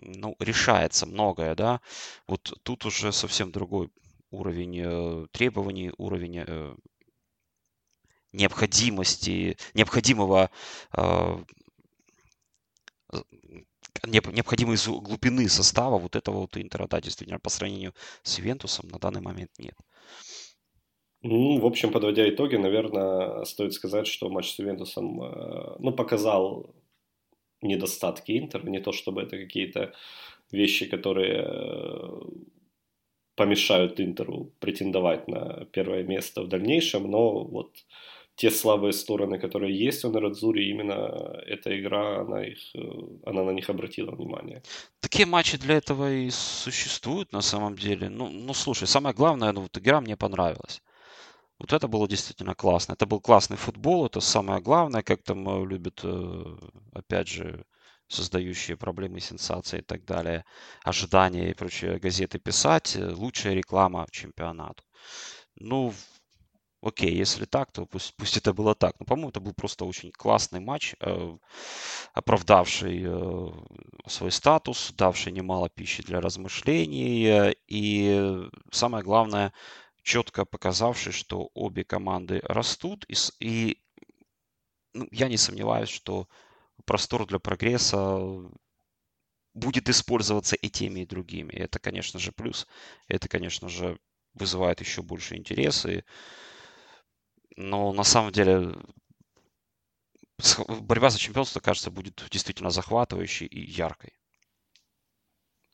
[0.02, 1.80] ну, решается многое, да.
[2.26, 3.90] Вот тут уже совсем другой
[4.30, 6.44] уровень э, требований, уровень
[8.32, 10.50] необходимости, необходимого
[14.06, 19.20] необходимой глубины состава вот этого вот Интера, да, действительно, по сравнению с Ювентусом на данный
[19.20, 19.76] момент нет.
[21.26, 26.66] Ну, в общем, подводя итоги, наверное, стоит сказать, что матч с Ювентусом э, ну, показал
[27.62, 28.68] недостатки Интера.
[28.68, 29.94] Не то, чтобы это какие-то
[30.52, 32.20] вещи, которые э,
[33.36, 37.70] помешают Интеру претендовать на первое место в дальнейшем, но вот
[38.36, 42.80] те слабые стороны, которые есть у Нарадзури, именно эта игра, она, их, э,
[43.24, 44.62] она на них обратила внимание.
[45.00, 48.10] Такие матчи для этого и существуют на самом деле.
[48.10, 50.82] Ну, ну слушай, самое главное, ну вот игра мне понравилась.
[51.58, 52.94] Вот это было действительно классно.
[52.94, 56.56] Это был классный футбол, это самое главное, как там э, любят, э,
[56.92, 57.64] опять же,
[58.08, 60.44] создающие проблемы, сенсации и так далее,
[60.82, 62.96] ожидания и прочие газеты писать.
[62.96, 64.82] Э, лучшая реклама чемпионату.
[65.54, 65.94] Ну,
[66.82, 68.96] окей, если так, то пусть, пусть это было так.
[68.98, 70.96] Но, по-моему, это был просто очень классный матч,
[72.14, 73.06] оправдавший
[74.08, 77.54] свой статус, давший немало пищи для размышлений.
[77.68, 79.52] И самое главное,
[80.04, 83.04] четко показавший, что обе команды растут.
[83.08, 83.82] И, и
[84.92, 86.28] ну, я не сомневаюсь, что
[86.84, 88.20] простор для прогресса
[89.54, 91.52] будет использоваться и теми, и другими.
[91.52, 92.66] И это, конечно же, плюс.
[93.08, 93.98] Это, конечно же,
[94.34, 96.04] вызывает еще больше интереса.
[97.56, 98.74] Но на самом деле
[100.80, 104.12] борьба за чемпионство, кажется, будет действительно захватывающей и яркой.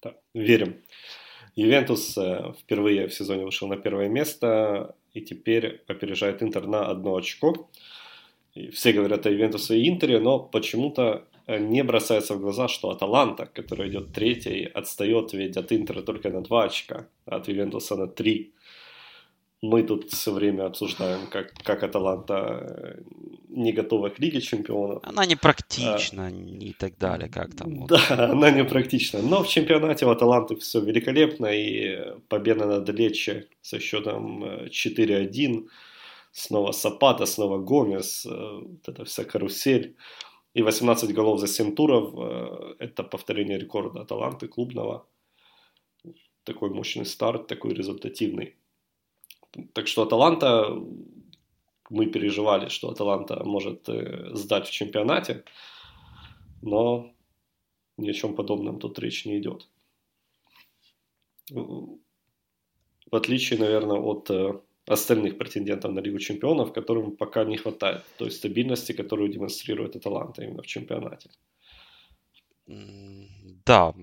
[0.02, 0.84] Да, верим.
[1.60, 7.16] Ювентус э, впервые в сезоне вышел на первое место и теперь опережает Интер на одно
[7.16, 7.68] очко.
[8.54, 12.88] И все говорят о Ювентусе и Интере, но почему-то э, не бросается в глаза, что
[12.88, 17.96] Аталанта, которая идет третьей, отстает ведь от Интера только на 2 очка, а от Ювентуса
[17.96, 18.52] на 3
[19.62, 23.02] мы тут все время обсуждаем, как, как Аталанта э,
[23.48, 25.02] не готова к Лиге Чемпионов.
[25.02, 27.86] Она не практична а, и так далее, как там.
[27.86, 28.18] Да, вот.
[28.18, 29.20] она не практична.
[29.20, 35.68] Но в чемпионате у Аталанты все великолепно, и победа над Лече со счетом 4-1, э,
[36.32, 39.94] снова Сапата, снова Гомес, э, вот эта вся карусель.
[40.54, 42.14] И 18 голов за 7 туров,
[42.80, 45.06] это повторение рекорда Аталанты клубного.
[46.42, 48.56] Такой мощный старт, такой результативный.
[49.72, 50.76] Так что Аталанта,
[51.88, 55.44] мы переживали, что Аталанта может э, сдать в чемпионате,
[56.62, 57.12] но
[57.96, 59.68] ни о чем подобном тут речь не идет.
[61.50, 68.30] В отличие, наверное, от э, остальных претендентов на Лигу Чемпионов, которым пока не хватает той
[68.30, 71.30] стабильности, которую демонстрирует Аталанта именно в чемпионате.
[72.66, 73.94] Да,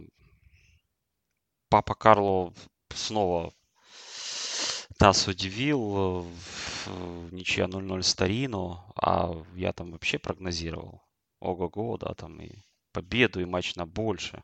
[1.70, 2.54] Папа Карло
[2.94, 3.54] снова
[5.00, 6.26] нас удивил
[6.86, 11.02] э, ничья 0-0 Старину, а я там вообще прогнозировал.
[11.40, 12.52] Ого-го, да, там и
[12.94, 14.44] победу, и матч на больше.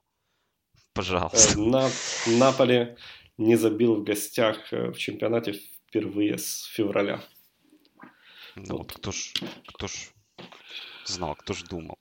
[0.93, 1.59] Пожалуйста.
[1.59, 1.89] Э, на,
[2.27, 2.97] Наполе
[3.37, 7.23] не забил в гостях э, в чемпионате впервые с февраля.
[8.55, 8.93] Ну, вот.
[8.93, 9.33] кто ж,
[9.65, 9.93] кто ж
[11.05, 11.97] знал, кто ж думал.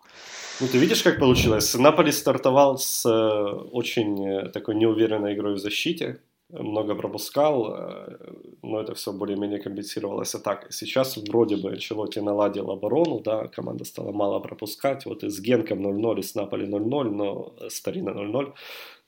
[0.61, 1.75] Ну, ты видишь, как получилось?
[1.75, 6.21] Наполи стартовал с очень такой неуверенной игрой в защите
[6.53, 8.19] много пропускал, э,
[8.63, 10.71] но это все более-менее компенсировалось атакой.
[10.71, 15.87] Сейчас вроде бы Челоти наладил оборону, да, команда стала мало пропускать, вот и с Генком
[15.87, 18.53] 0-0, и с Наполи 0-0, но Старина 0-0,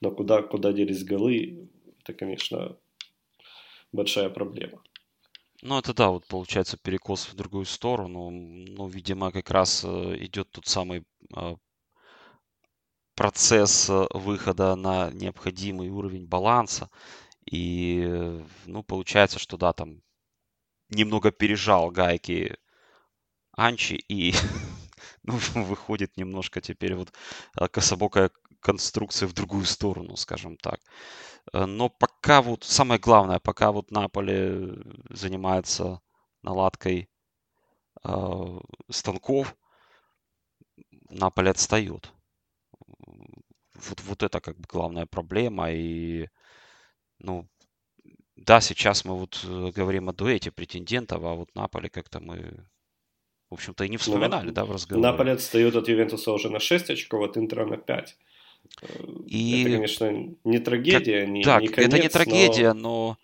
[0.00, 1.68] но куда, куда делись голы,
[2.00, 2.76] это, конечно,
[3.92, 4.82] большая проблема.
[5.62, 8.30] Ну, это да, вот получается перекос в другую сторону.
[8.30, 11.04] Ну, видимо, как раз э, идет тот самый
[11.36, 11.56] э,
[13.14, 16.90] процесс выхода на необходимый уровень баланса.
[17.50, 20.02] И, ну, получается, что да, там
[20.90, 22.56] немного пережал гайки
[23.56, 24.34] Анчи и
[25.22, 27.12] ну, выходит немножко теперь вот
[27.56, 28.30] а, кособокая
[28.60, 30.80] конструкция в другую сторону, скажем так.
[31.52, 34.74] Э, но пока вот, самое главное, пока вот Наполе
[35.10, 36.00] занимается
[36.42, 37.10] наладкой
[38.04, 39.56] э, станков,
[41.10, 42.12] Наполе отстает.
[43.74, 45.70] Вот, вот это как бы главная проблема.
[45.70, 46.28] И,
[47.24, 47.46] ну,
[48.36, 52.66] да, сейчас мы вот э, говорим о дуэте претендентов, а вот Наполе как-то мы,
[53.50, 55.06] в общем-то, и не ну, вспоминали, ну, да, в разговоре.
[55.06, 58.16] Наполе отстает от Ювентуса уже на 6 очков, от Интера на 5.
[59.26, 59.62] И...
[59.62, 61.30] Это, конечно, не трагедия, как...
[61.30, 63.16] не, так, не конец, это не трагедия, но...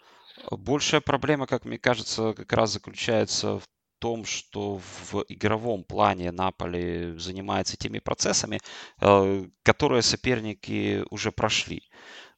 [0.50, 3.64] но большая проблема, как мне кажется, как раз заключается в
[3.98, 8.60] том, что в игровом плане Наполи занимается теми процессами,
[9.00, 11.82] э, которые соперники уже прошли.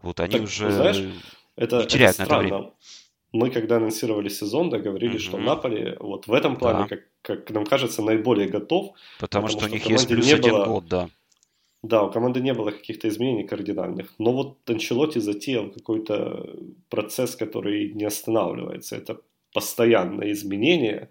[0.00, 1.08] Вот они так, уже знаешь,
[1.62, 2.42] это, не теряют это странно.
[2.42, 2.72] на это время.
[3.32, 5.18] Мы, когда анонсировали сезон, да, говорили, mm-hmm.
[5.18, 6.96] что Наполи вот в этом плане, да.
[6.96, 8.92] как, как нам кажется, наиболее готов.
[9.18, 10.64] Потому, потому что, что у них есть плюс один было...
[10.66, 11.08] год, да.
[11.82, 14.14] Да, у команды не было каких-то изменений кардинальных.
[14.18, 16.54] Но вот Анчелоти затеял какой-то
[16.88, 18.96] процесс, который не останавливается.
[18.96, 19.20] Это
[19.52, 21.10] постоянное изменение.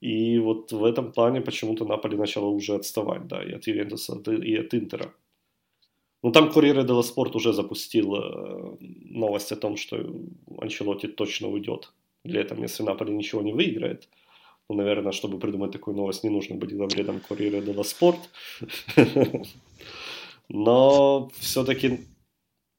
[0.00, 4.56] И вот в этом плане почему-то Наполи начало уже отставать, да, и от Ювентуса, и
[4.56, 5.12] от Интера.
[6.24, 9.98] Ну, там Курьеры Делла Спорт уже запустил э, новость о том, что
[10.58, 11.92] Анчелоти точно уйдет.
[12.24, 14.08] Этого, если Наполи ничего не выиграет.
[14.70, 18.20] Ну, наверное, чтобы придумать такую новость, не нужно быть главредом Курьеры Делла Спорт.
[20.48, 22.00] Но все-таки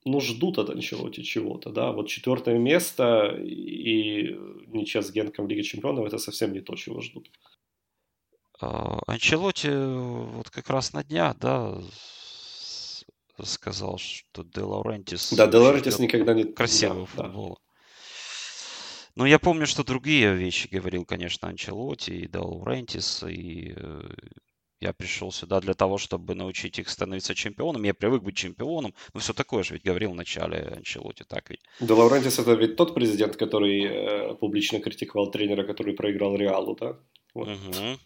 [0.06, 1.92] ну, ждут от Анчелоти чего-то, да.
[1.92, 4.36] Вот четвертое место и
[4.70, 7.30] ничья с Генком Лиги Чемпионов– это совсем не то, чего ждут.
[8.60, 9.70] А, Анчелоти
[10.36, 11.80] вот как раз на днях, да,
[13.44, 15.34] сказал, что Де Лаурентис...
[15.34, 16.46] Да, Де Лаурентис никогда не...
[16.46, 17.50] Красивый да, футбол.
[17.50, 17.66] Да.
[19.16, 24.02] Ну, я помню, что другие вещи говорил, конечно, Анчелоти и Де Лаурентис, и э,
[24.82, 27.84] я пришел сюда для того, чтобы научить их становиться чемпионом.
[27.84, 28.94] Я привык быть чемпионом.
[29.14, 31.62] Ну, все такое же ведь говорил в начале Анчелоти, так ведь.
[31.80, 37.00] Де Лаурентис это ведь тот президент, который э, публично критиковал тренера, который проиграл Реалу, да?
[37.34, 37.48] Вот.
[37.48, 38.00] Угу.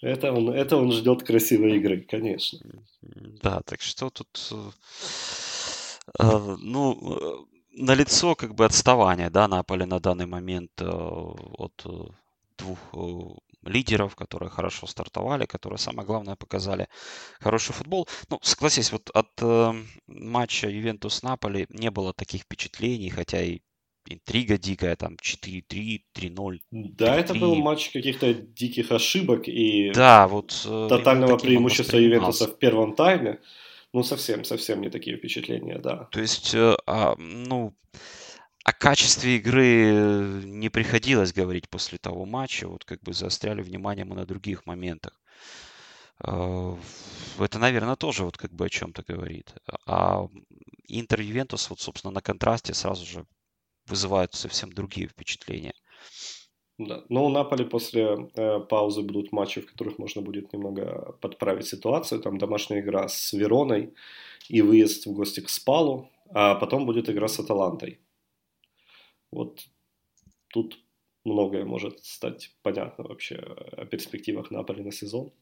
[0.00, 2.58] Это, он, это он ждет красивой игры, конечно.
[3.42, 4.52] Да, так что тут...
[4.52, 4.70] Э,
[6.20, 7.44] э ну, э,
[7.76, 11.86] на лицо как бы отставание, да, Наполе на данный момент от
[12.56, 12.78] двух
[13.66, 16.88] лидеров, которые хорошо стартовали, которые, самое главное, показали
[17.40, 18.08] хороший футбол.
[18.28, 19.72] Ну, согласись, вот от э,
[20.06, 23.60] матча Ювентус-Наполи не было таких впечатлений, хотя и
[24.06, 26.58] интрига дикая, там 4-3, 3-0.
[26.70, 27.20] Да, 3-3.
[27.20, 32.94] это был матч каких-то диких ошибок и да, вот, э, тотального преимущества Ювентуса в первом
[32.94, 33.40] тайме.
[33.92, 36.08] Ну, совсем, совсем не такие впечатления, да.
[36.10, 37.74] То есть, э, а, ну,
[38.64, 42.66] о качестве игры не приходилось говорить после того матча.
[42.66, 45.20] Вот как бы заостряли внимание мы на других моментах.
[46.18, 49.52] Это, наверное, тоже вот как бы о чем-то говорит.
[49.86, 50.26] А
[50.86, 53.26] Интер Ювентус, вот, собственно, на контрасте сразу же
[53.86, 55.74] вызывают совсем другие впечатления.
[56.78, 57.04] Да.
[57.08, 62.20] Но у Наполи после э, паузы будут матчи, в которых можно будет немного подправить ситуацию.
[62.20, 63.94] Там домашняя игра с Вероной
[64.48, 68.00] и выезд в гости к Спалу, а потом будет игра с Аталантой.
[69.30, 69.64] Вот
[70.48, 70.78] тут
[71.24, 75.32] многое может стать понятно вообще о перспективах Наполи на сезон.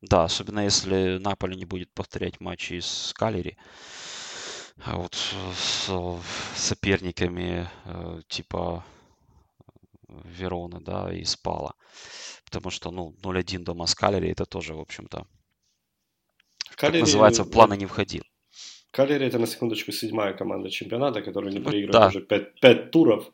[0.00, 3.56] Да, особенно если Наполи не будет повторять матчи с Калери.
[4.84, 5.90] А вот с
[6.54, 8.84] соперниками э, типа
[10.08, 11.74] Верона, да, и Спала.
[12.44, 15.26] Потому что, ну, 0-1 дома с Калери, это тоже, в общем-то,
[16.76, 18.22] Калери, как называется, в планы не входил.
[18.90, 22.08] Калери это, на секундочку, седьмая команда чемпионата, которая не проигрывает да.
[22.08, 23.32] уже 5, 5 туров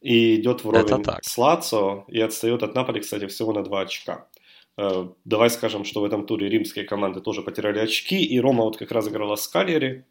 [0.00, 4.28] и идет вровень с Лацо и отстает от Наполи, кстати, всего на 2 очка.
[4.76, 8.76] Э, давай скажем, что в этом туре римские команды тоже потеряли очки, и Рома вот
[8.76, 10.04] как раз играла с Калери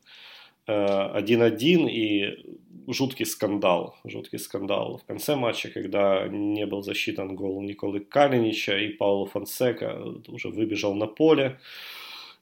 [0.67, 2.57] 1-1, и
[2.87, 8.89] жуткий скандал, жуткий скандал в конце матча, когда не был засчитан гол Николы Калинича, и
[8.89, 11.59] Пауло Фонсека уже выбежал на поле,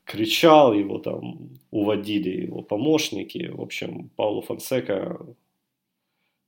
[0.05, 3.49] кричал, его там уводили его помощники.
[3.51, 5.19] В общем, Пауло Фонсека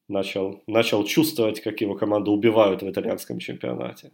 [0.08, 4.12] начал, начал чувствовать, как его команду убивают в итальянском чемпионате.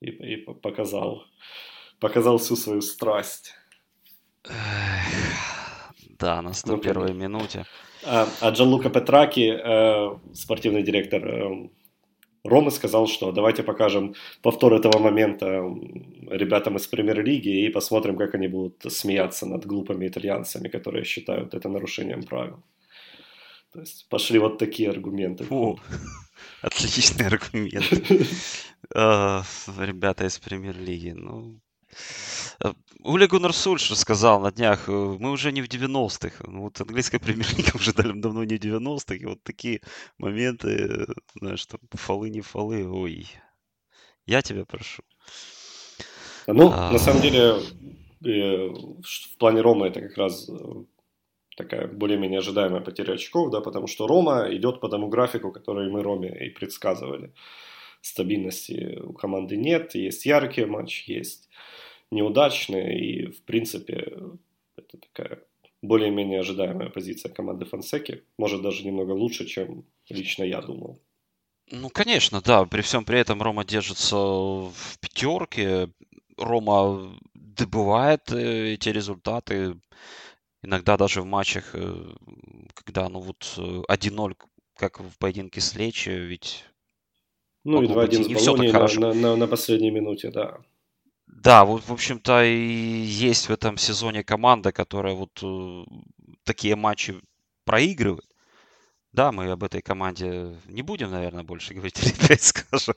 [0.00, 1.24] И, и показал,
[2.00, 3.54] показал всю свою страсть.
[6.20, 7.64] Да, на 101 ну, минуте.
[8.04, 11.68] А, а Джанлука Петраки, э, спортивный директор э,
[12.44, 15.46] Ромы, сказал, что давайте покажем повтор этого момента
[16.30, 21.68] ребятам из премьер-лиги и посмотрим, как они будут смеяться над глупыми итальянцами, которые считают это
[21.68, 22.62] нарушением правил.
[23.72, 25.46] То есть пошли вот такие аргументы.
[25.50, 25.76] О,
[26.62, 27.90] отличный аргумент.
[28.92, 31.10] Ребята из премьер-лиги.
[31.10, 31.60] Ну,
[33.02, 36.44] Ули Гуннар Сульшер сказал на днях, э, мы уже не в 90-х.
[36.46, 39.14] Ну, вот английская премьер-лига уже давно не в 90-х.
[39.14, 39.80] И вот такие
[40.18, 43.26] моменты, знаешь, там фолы, не фолы, ой.
[44.26, 45.02] Я тебя прошу.
[46.46, 46.92] Ну, а...
[46.92, 47.62] на самом деле,
[48.24, 50.52] э, в плане Ромы это как раз э,
[51.56, 56.02] такая более-менее ожидаемая потеря очков, да, потому что Рома идет по тому графику, который мы
[56.02, 57.32] Роме и предсказывали.
[58.02, 61.48] Стабильности у команды нет, есть яркие матчи, есть
[62.10, 64.16] неудачные, и, в принципе,
[64.76, 65.44] это такая
[65.82, 68.22] более-менее ожидаемая позиция команды Фансеки.
[68.38, 71.00] Может, даже немного лучше, чем лично я думал.
[71.70, 72.64] Ну, конечно, да.
[72.64, 75.88] При всем при этом Рома держится в пятерке.
[76.36, 79.76] Рома добывает э, эти результаты.
[80.62, 82.14] Иногда даже в матчах, э,
[82.74, 84.36] когда, ну вот, 1-0,
[84.76, 86.64] как в поединке с Лечи, ведь...
[87.64, 90.60] Ну и 2-1 с Болонией на, на, на, на последней минуте, да.
[91.32, 92.56] Да, вот, в общем-то, и
[93.02, 95.84] есть в этом сезоне команда, которая вот э,
[96.44, 97.14] такие матчи
[97.64, 98.26] проигрывает.
[99.12, 102.94] Да, мы об этой команде не будем, наверное, больше говорить, или опять скажем.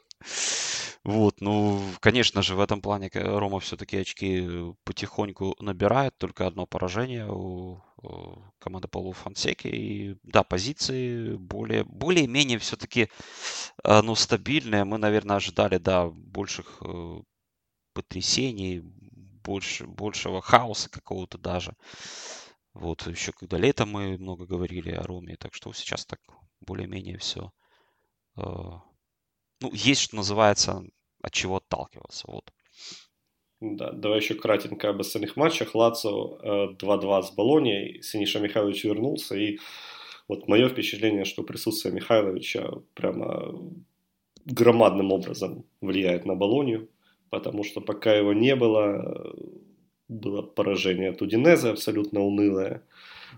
[1.03, 4.47] Вот, ну, конечно же, в этом плане Рома все-таки очки
[4.86, 6.17] потихоньку набирает.
[6.17, 7.81] Только одно поражение у,
[8.59, 9.67] команды Полу Фансеки.
[9.67, 13.09] И да, позиции более, более-менее все-таки
[13.84, 14.86] э, ну, стабильные.
[14.86, 17.21] Мы, наверное, ожидали, да, больших э,
[17.94, 18.82] потрясений,
[19.44, 21.76] больше, большего хаоса какого-то даже.
[22.74, 26.20] Вот, еще когда летом мы много говорили о Роме, так что сейчас так
[26.62, 27.52] более-менее все.
[28.38, 28.41] Э,
[29.62, 30.84] ну, есть, что называется,
[31.22, 32.26] от чего отталкиваться.
[32.28, 32.52] Вот.
[33.62, 35.74] Да, давай еще кратенько об остальных матчах.
[35.74, 36.38] Лацо
[36.82, 38.02] 2-2 с Болонией.
[38.02, 39.36] Синиша Михайлович вернулся.
[39.36, 39.60] И
[40.28, 43.54] вот мое впечатление, что присутствие Михайловича прямо
[44.46, 46.89] громадным образом влияет на Болонию.
[47.34, 49.34] Потому что пока его не было,
[50.07, 52.84] было поражение от Удинеза абсолютно унылое.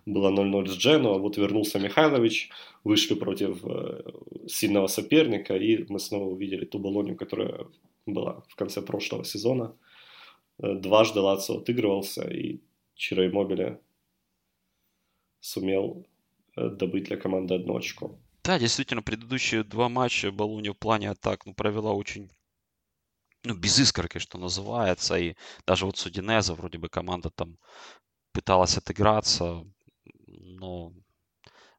[0.05, 2.49] Было 0-0 с Джену, а вот вернулся Михайлович,
[2.83, 4.03] вышли против э,
[4.47, 7.67] сильного соперника, и мы снова увидели ту Болонию, которая
[8.05, 9.73] была в конце прошлого сезона.
[10.59, 12.59] Э, дважды Лацо отыгрывался, и
[12.95, 13.79] Чиро Мобиля
[15.39, 16.05] сумел
[16.57, 18.19] э, добыть для команды одно очко.
[18.43, 22.29] Да, действительно, предыдущие два матча Болония в плане атак ну, провела очень
[23.45, 25.17] ну, без искорки, что называется.
[25.17, 25.35] И
[25.65, 27.57] даже вот с Удинеза вроде бы команда там
[28.31, 29.65] пыталась отыграться.
[30.27, 30.93] Но,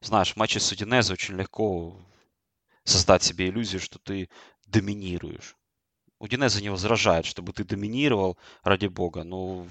[0.01, 1.99] знаешь, в матче с Удинеза очень легко
[2.83, 4.29] создать себе иллюзию, что ты
[4.65, 5.55] доминируешь.
[6.19, 9.23] Удинеза не возражает, чтобы ты доминировал, ради бога.
[9.23, 9.69] Но в,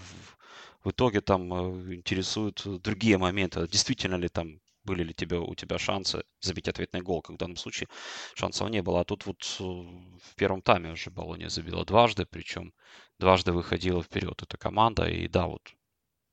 [0.85, 3.67] в итоге там э, интересуют другие моменты.
[3.67, 7.57] Действительно ли там были ли тебе, у тебя шансы забить ответный гол, как в данном
[7.57, 7.89] случае
[8.35, 9.01] шансов не было.
[9.01, 12.73] А тут вот э, в первом тайме уже Болония забила дважды, причем
[13.19, 15.09] дважды выходила вперед эта команда.
[15.09, 15.63] И да, вот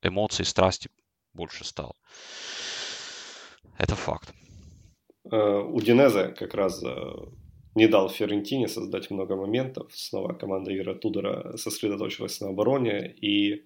[0.02, 0.90] эмоций, страсти
[1.34, 1.96] больше стало.
[3.78, 4.34] Это факт.
[5.32, 7.14] Э, у Динеза как раз э,
[7.76, 9.92] не дал Ферентине создать много моментов.
[9.94, 13.14] Снова команда Ира Тудора сосредоточилась на обороне.
[13.22, 13.64] И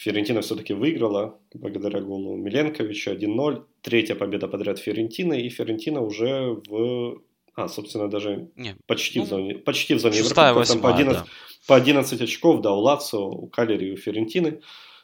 [0.00, 3.64] Ферентина все-таки выиграла благодаря голу Миленковича 1-0.
[3.82, 7.20] Третья победа подряд Ферентины, и Ферентина уже в...
[7.54, 10.64] А, собственно, даже Не, почти, ну, в зоне, почти в зоне Еврокубка.
[10.64, 11.26] Там по 11, да.
[11.66, 14.62] по 11 очков, да, у Лацо, у Калери и у Ферентины.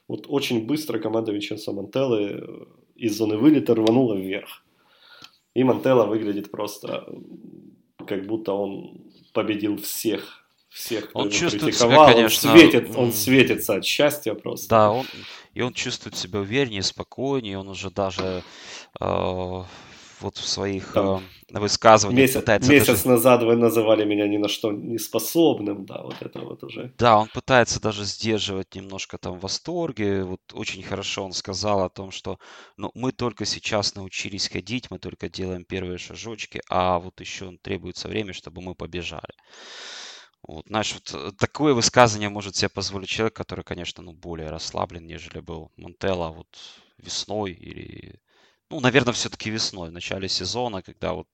[0.09, 4.65] Вот очень быстро команда Винченцо Мантеллы из зоны вылета рванула вверх.
[5.53, 7.07] И Мантелла выглядит просто
[8.07, 10.46] как будто он победил всех
[10.77, 14.69] всех, кто он чувствует себя, конечно, он, светит, он светится от счастья просто.
[14.69, 15.07] Да, он,
[15.55, 18.43] и он чувствует себя увереннее, спокойнее, он уже даже
[19.01, 19.05] э,
[20.21, 22.71] вот в своих Там, э, высказываниях месяц, пытается...
[22.71, 23.09] Месяц даже...
[23.09, 26.93] назад вы называли меня ни на что не способным, да, вот это вот уже.
[26.99, 32.11] Да, он пытается даже сдерживать немножко там восторги, вот очень хорошо он сказал о том,
[32.11, 32.39] что
[32.77, 38.09] ну, мы только сейчас научились ходить, мы только делаем первые шажочки, а вот еще требуется
[38.09, 39.33] время, чтобы мы побежали.
[40.43, 45.07] Вот, знаешь, вот э, такое высказывание может себе позволить человек, который, конечно, ну, более расслаблен,
[45.07, 46.49] нежели был Монтелло вот
[46.99, 48.21] весной или...
[48.71, 51.29] Ну, наверное, все-таки весной, в начале сезона, когда вот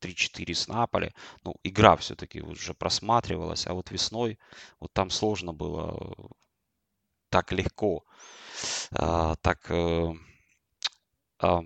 [0.00, 1.12] 3-4 э, с Наполи,
[1.44, 4.38] ну, игра все-таки уже просматривалась, а вот весной
[4.80, 6.30] вот там сложно было
[7.30, 8.04] так легко,
[8.92, 10.14] а, так а,
[11.38, 11.62] а,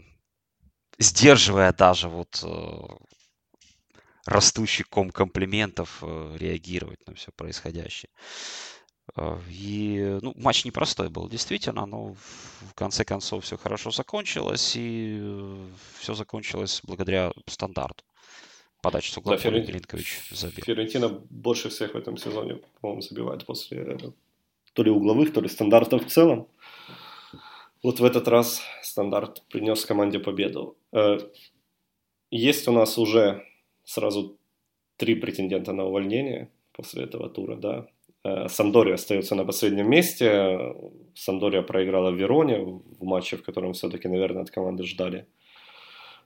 [0.98, 2.44] сдерживая даже вот
[4.26, 8.10] растущий ком комплиментов э, реагировать на все происходящее.
[9.16, 15.18] Э, и ну, матч непростой был, действительно, но в конце концов все хорошо закончилось, и
[15.20, 15.66] э,
[15.98, 18.04] все закончилось благодаря стандарту.
[18.82, 19.64] Подача с угла да, Ферен...
[20.30, 20.64] забил.
[20.64, 23.98] Ферентина больше всех в этом сезоне, по-моему, забивает после
[24.74, 26.48] то ли угловых, то ли стандартов в целом.
[27.82, 30.76] Вот в этот раз стандарт принес команде победу.
[32.30, 33.44] Есть у нас уже
[33.84, 34.38] сразу
[34.96, 37.86] три претендента на увольнение после этого тура, да.
[38.24, 40.74] Э, Самдория остается на последнем месте.
[41.14, 45.26] Самдория проиграла в Вероне в матче, в котором все-таки, наверное, от команды ждали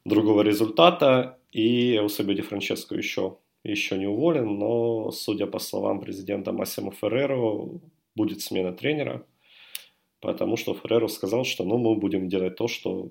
[0.04, 1.38] другого результата.
[1.52, 7.68] И Эусебио Ди Франческо еще, еще не уволен, но, судя по словам президента Массимо Ферреро,
[8.14, 9.24] будет смена тренера,
[10.20, 13.08] потому что Ферреро сказал, что ну, мы будем делать то, что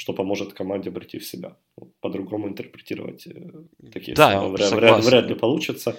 [0.00, 1.58] что поможет команде прийти в себя.
[2.00, 3.50] По-другому интерпретировать э,
[3.92, 5.94] такие да, слова вряд, вряд, вряд ли получится.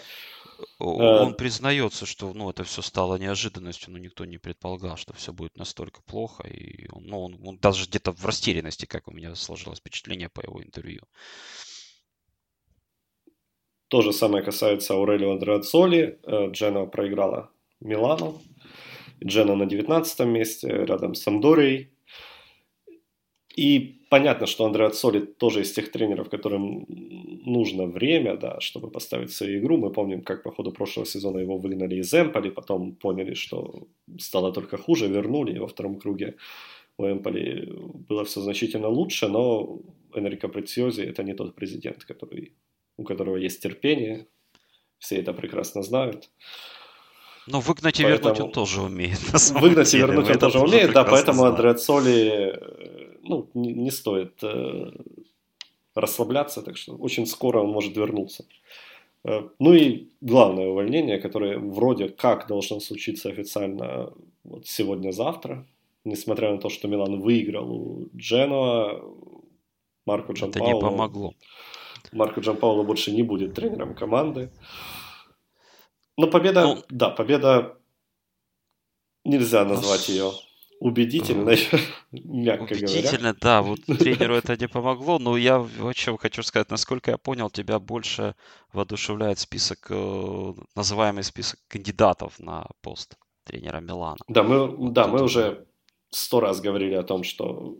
[0.79, 5.31] Он э, признается, что ну, это все стало неожиданностью, но никто не предполагал, что все
[5.31, 6.47] будет настолько плохо.
[6.47, 10.41] И он, ну, он, он даже где-то в растерянности, как у меня сложилось впечатление по
[10.41, 11.03] его интервью.
[13.87, 16.19] То же самое касается Аурелио Андреацоли.
[16.23, 18.41] Э, Джена проиграла Милану.
[19.23, 21.91] Джена на 19 месте, рядом с Самдорией.
[23.55, 26.85] И понятно, что Андреа Цоли тоже из тех тренеров, которым
[27.45, 29.77] нужно время, да, чтобы поставить свою игру.
[29.77, 33.87] Мы помним, как по ходу прошлого сезона его выгнали из Эмполи, потом поняли, что
[34.19, 36.35] стало только хуже, вернули, и во втором круге
[36.97, 37.67] у Эмполи
[38.09, 39.79] было все значительно лучше, но
[40.13, 42.53] Энрико Прецioзи это не тот президент, который,
[42.97, 44.27] у которого есть терпение,
[44.99, 46.29] все это прекрасно знают.
[47.47, 48.35] Но выгнать и поэтому...
[48.35, 49.19] вернуть он тоже умеет.
[49.51, 50.03] Выгнать деле.
[50.03, 52.53] и вернуть он тоже умеет, да, поэтому Андреа Цоли
[53.31, 54.91] ну, не, не стоит э,
[55.95, 58.45] расслабляться, так что очень скоро он может вернуться.
[59.23, 64.13] Э, ну и главное увольнение, которое вроде как должно случиться официально
[64.43, 65.65] вот сегодня-завтра,
[66.03, 69.01] несмотря на то, что Милан выиграл у Дженуа,
[70.05, 70.67] Марко Джанпауло...
[70.67, 71.33] Это не помогло.
[72.11, 74.51] Марко Джанпауло больше не будет тренером команды.
[76.17, 77.77] Но победа, ну, да, победа
[79.23, 80.31] нельзя назвать ну, ее
[80.81, 81.51] убедительно,
[82.11, 83.37] мягко Убедительно, говоря.
[83.39, 87.79] да, вот тренеру это не помогло, но я вообще хочу сказать, насколько я понял, тебя
[87.79, 88.35] больше
[88.73, 94.17] воодушевляет список, э, называемый список кандидатов на пост тренера Милана.
[94.27, 95.67] Да, мы, вот да, мы уже
[96.09, 97.77] сто раз говорили о том, что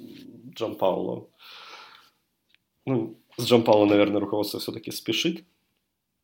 [0.00, 1.28] Джон Пауло,
[2.84, 5.44] ну, с Джон Пауло, наверное, руководство все-таки спешит,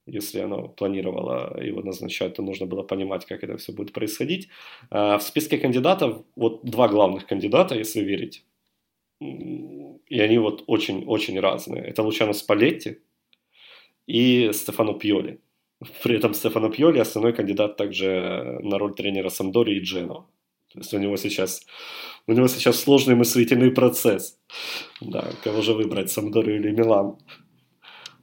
[0.06, 4.48] если оно планировало его назначать, то нужно было понимать, как это все будет происходить.
[4.90, 8.44] А в списке кандидатов вот два главных кандидата, если верить.
[9.20, 11.82] И они вот очень-очень разные.
[11.84, 12.98] Это Лучано Спалетти
[14.06, 15.40] и Стефано Пьоли.
[16.02, 20.26] При этом Стефано Пьоли основной кандидат также на роль тренера Самдори и Джено.
[20.72, 21.66] То есть у него сейчас,
[22.26, 24.38] у него сейчас сложный мыслительный процесс.
[25.00, 27.18] Да, кого же выбрать, Самдори или Милан.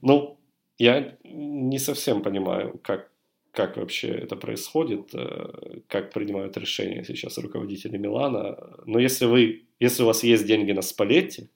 [0.02, 0.37] Ну,
[0.78, 3.12] я не совсем понимаю, как,
[3.52, 8.58] как вообще это происходит, э, как принимают решения сейчас руководители Милана.
[8.86, 11.50] Но если, вы, если у вас есть деньги на Спалетти,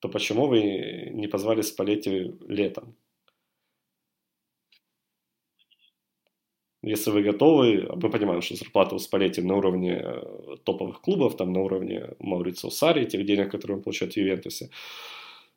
[0.00, 2.96] то почему вы не позвали Спалетти летом?
[6.82, 11.52] Если вы готовы, мы понимаем, что зарплата у Спалетти на уровне э, топовых клубов, там
[11.52, 14.70] на уровне Маурицио Сари, тех денег, которые он получает в Ювентусе.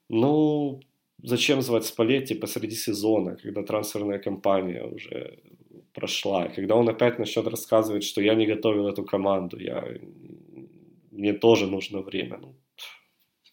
[0.10, 0.82] Ну,
[1.24, 5.40] зачем звать Спалетти посреди сезона, когда трансферная кампания уже
[5.94, 9.84] прошла, когда он опять начнет рассказывать, что я не готовил эту команду, я...
[11.12, 12.38] мне тоже нужно время.
[12.38, 12.56] Ну,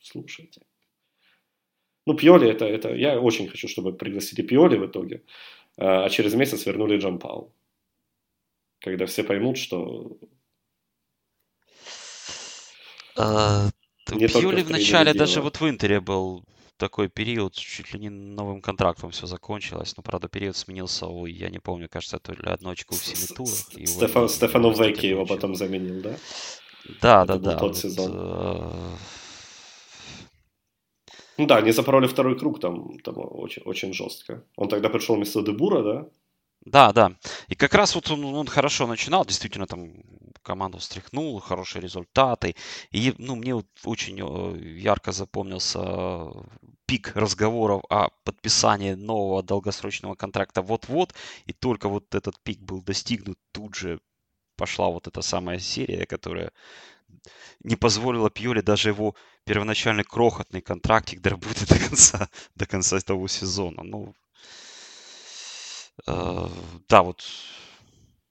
[0.01, 0.63] слушайте.
[2.07, 2.95] Ну, Пьоли это, это...
[2.95, 5.23] Я очень хочу, чтобы пригласили Пьоли в итоге,
[5.77, 7.53] а, а через месяц вернули Джон Пау.
[8.81, 10.17] Когда все поймут, что...
[13.17, 13.69] А,
[14.07, 16.45] Пьоли в начале даже вот в Интере был
[16.79, 19.95] такой период, чуть ли не новым контрактом все закончилось.
[19.97, 23.27] Но, правда, период сменился, ой, я не помню, кажется, то ли одну очку в семи
[23.37, 23.89] турах.
[23.89, 26.17] Стефан, Стефану Веки его потом заменил, да?
[27.03, 27.59] Да, Это да, да.
[27.59, 28.13] Тот вот, сезон.
[28.15, 28.97] Э...
[31.37, 34.45] Ну да, они запороли второй круг там, там очень, очень жестко.
[34.57, 36.09] Он тогда пришел вместо Дебура, да?
[36.71, 37.13] Да, да.
[37.49, 39.93] И как раз вот он, он хорошо начинал, действительно там
[40.43, 42.55] команду встряхнул, хорошие результаты.
[42.91, 45.81] И ну, мне вот очень э, ярко запомнился
[46.87, 51.15] пик разговоров о подписании нового долгосрочного контракта вот-вот.
[51.47, 54.01] И только вот этот пик был достигнут, тут же
[54.57, 56.53] пошла вот эта самая серия, которая
[57.65, 59.15] не позволила Пьоле даже его
[59.45, 63.83] первоначальный крохотный контрактик доработать до конца, до конца того сезона.
[63.83, 64.15] Ну,
[66.07, 67.25] да, вот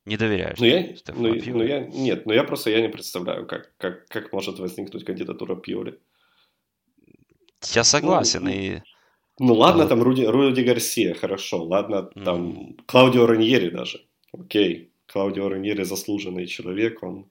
[0.08, 0.58] не доверяешь.
[0.60, 4.32] Ну, я, ну, ну, я, нет, ну я просто я не представляю, как, как, как
[4.32, 6.00] может возникнуть кандидатура Пьоли.
[7.74, 8.44] Я согласен.
[8.44, 8.80] Ну, и...
[9.40, 9.88] ну ладно, а...
[9.88, 11.64] там Руди, Руди Гарсия, хорошо.
[11.64, 12.80] Ладно, там mm.
[12.86, 14.06] Клаудио Раньери даже.
[14.32, 14.92] Окей.
[15.08, 17.30] Клаудио Раньери заслуженный человек, он,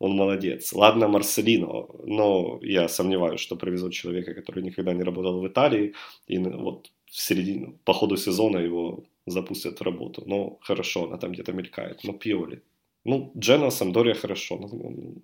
[0.00, 0.72] он молодец.
[0.72, 5.94] Ладно, Марселино, но я сомневаюсь, что привезут человека, который никогда не работал в Италии,
[6.26, 10.22] и вот в середине, по ходу сезона его запустят работу.
[10.26, 12.04] Ну, хорошо, она там где-то мелькает.
[12.04, 12.62] Но Пиоли.
[13.04, 14.56] Ну, Джена, Самдория хорошо.
[14.58, 15.22] Ну,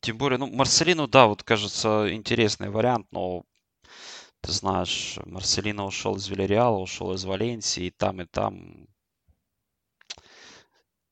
[0.00, 3.44] тем более, ну, Марселину, да, вот кажется интересный вариант, но
[4.40, 8.86] ты знаешь, Марселино ушел из Вильяреала, ушел из Валенсии, и там, и там.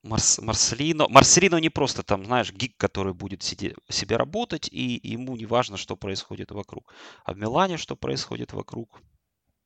[0.03, 5.37] Марс, Марселино, Марселино не просто там, знаешь, гик, который будет сиде, себе работать, и ему
[5.37, 6.93] не важно, что происходит вокруг.
[7.25, 9.01] А в Милане что происходит вокруг?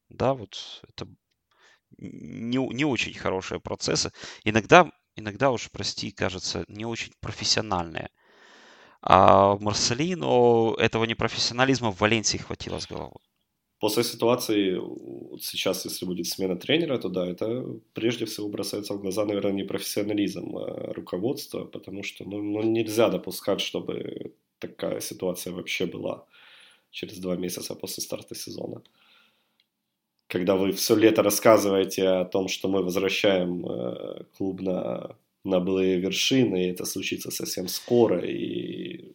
[0.09, 1.07] Да, вот это
[1.99, 4.13] не, не очень хорошие процессы.
[4.45, 8.11] Иногда, иногда уж, прости, кажется, не очень профессиональные.
[9.03, 13.23] А Марселино этого непрофессионализма в Валенсии хватило с головой.
[13.79, 19.01] После ситуации, вот сейчас, если будет смена тренера, то да, это прежде всего бросается в
[19.03, 25.53] глаза, наверное, не профессионализм а руководства, потому что ну, ну, нельзя допускать, чтобы такая ситуация
[25.53, 26.27] вообще была
[26.91, 28.83] через два месяца после старта сезона.
[30.29, 36.01] Когда вы все лето рассказываете о том, что мы возвращаем э, клуб на, на былые
[36.01, 39.15] вершины, и это случится совсем скоро, и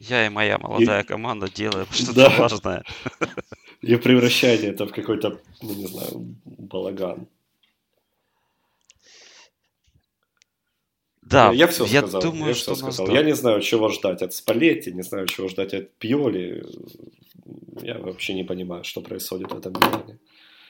[0.00, 1.06] я и моя молодая и...
[1.06, 2.30] команда делаем что-то да.
[2.38, 2.84] важное.
[3.80, 7.28] И превращаете это в какой-то, ну, не знаю, балаган.
[11.28, 12.22] Да, я, все я сказал.
[12.22, 13.06] Думаю, я все сказал.
[13.06, 13.12] Да.
[13.12, 16.64] Я не знаю, чего ждать от Спалетти, не знаю, чего ждать от Пьоли.
[17.82, 20.18] Я вообще не понимаю, что происходит в этом мире.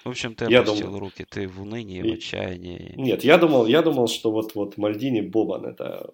[0.05, 1.01] В общем, ты я опустил думал...
[1.01, 2.95] руки, ты в унынии, в отчаянии.
[2.97, 6.09] Нет, я думал, я думал, что вот, вот Мальдини, Бобан, это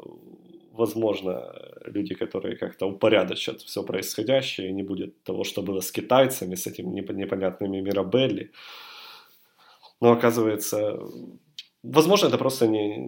[0.72, 1.54] возможно,
[1.86, 6.88] люди, которые как-то упорядочат все происходящее, не будет того, что было с китайцами, с этими
[7.12, 8.50] непонятными Мирабелли.
[10.00, 10.98] Но оказывается,
[11.82, 12.98] возможно, это просто не,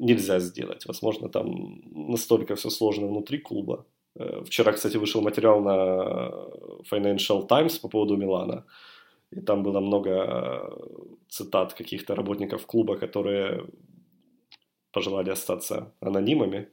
[0.00, 0.86] нельзя сделать.
[0.86, 1.80] Возможно, там
[2.10, 3.86] настолько все сложно внутри клуба.
[4.16, 6.30] Э, вчера, кстати, вышел материал на
[6.90, 8.64] Financial Times по поводу Милана.
[9.30, 10.72] И там было много
[11.28, 13.66] цитат каких-то работников клуба, которые
[14.92, 16.68] пожелали остаться анонимами.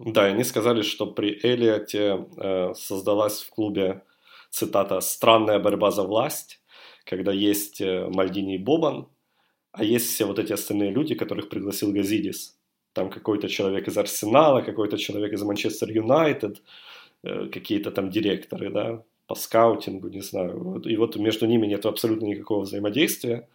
[0.00, 4.02] Да, они сказали, что при Элиоте э, создалась в клубе,
[4.50, 6.60] цитата, «странная борьба за власть»,
[7.04, 9.08] когда есть э, Мальдини и Бобан,
[9.72, 12.56] а есть все вот эти остальные люди, которых пригласил Газидис.
[12.92, 16.62] Там какой-то человек из Арсенала, какой-то человек из Манчестер Юнайтед,
[17.22, 20.82] э, какие-то там директоры, да, по скаутингу, не знаю.
[20.84, 23.48] И вот между ними нет абсолютно никакого взаимодействия,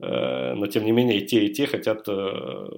[0.00, 2.68] э, но тем не менее и те, и те хотят э,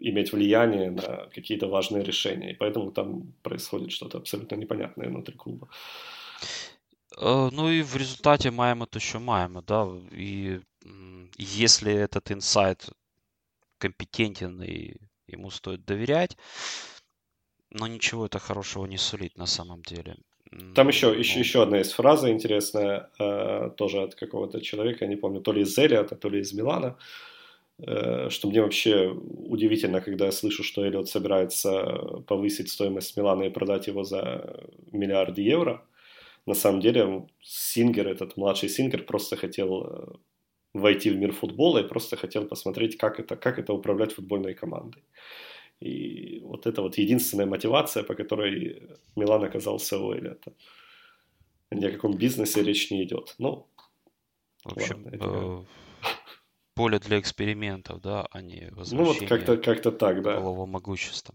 [0.00, 2.52] иметь влияние на какие-то важные решения.
[2.52, 5.68] И поэтому там происходит что-то абсолютно непонятное внутри клуба.
[7.20, 9.86] Ну и в результате маем это еще маем, да.
[10.12, 10.60] И
[11.38, 12.88] если этот инсайт
[13.78, 16.36] компетентен и ему стоит доверять,
[17.70, 20.16] но ничего это хорошего не сулит на самом деле.
[20.74, 25.10] Там еще, ну, еще, еще одна есть фраза интересная, э, тоже от какого-то человека, я
[25.10, 26.98] не помню, то ли из Элиота, то ли из Милана.
[27.78, 33.50] Э, что мне вообще удивительно, когда я слышу, что Эллиот собирается повысить стоимость Милана и
[33.50, 34.62] продать его за
[34.92, 35.82] миллиард евро.
[36.46, 40.06] На самом деле Сингер, этот младший Сингер, просто хотел э,
[40.74, 45.04] войти в мир футбола и просто хотел посмотреть, как это, как это управлять футбольной командой.
[45.80, 50.52] И вот это вот единственная мотивация, по которой Милан оказался у Эллиота.
[51.70, 53.34] Ни о каком бизнесе речь не идет.
[53.38, 53.66] Ну,
[54.64, 55.66] в общем, ладно, это
[56.74, 60.40] поле для экспериментов, да, а не возвращение ну, вот как-то, как-то так, да.
[60.40, 61.34] былого могущества.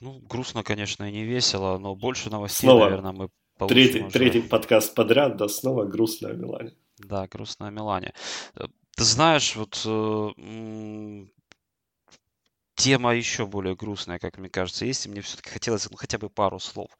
[0.00, 4.10] Ну, грустно, конечно, и не весело, но больше новостей, снова наверное, мы получим третий, уже...
[4.10, 6.72] третий подкаст подряд, да, снова грустно о Милане.
[6.98, 8.12] Да, грустно о Милане.
[8.54, 11.26] Э, ты знаешь, вот э,
[12.74, 16.28] тема еще более грустная, как мне кажется, есть, и мне все-таки хотелось ну, хотя бы
[16.28, 16.90] пару слов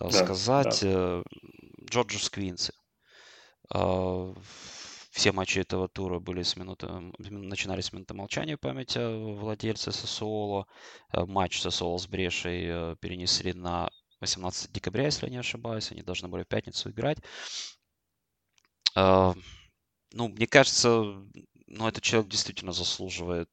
[0.00, 0.80] э, да, сказать.
[0.82, 1.22] Да.
[1.90, 2.72] Джорджу Сквинси.
[5.10, 6.88] Все матчи этого тура были с минуты,
[7.18, 8.98] начинались с минуты молчания памяти
[9.38, 10.66] владельца Сосуоло.
[11.12, 13.90] Э, матч Сосуоло с Брешей перенесли на
[14.20, 15.92] 18 декабря, если я не ошибаюсь.
[15.92, 17.18] Они должны были в пятницу играть.
[18.96, 19.34] Э,
[20.12, 20.88] ну, мне кажется,
[21.66, 23.50] ну, этот человек действительно заслуживает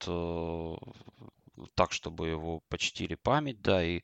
[1.76, 4.02] так, чтобы его почтили память, да, и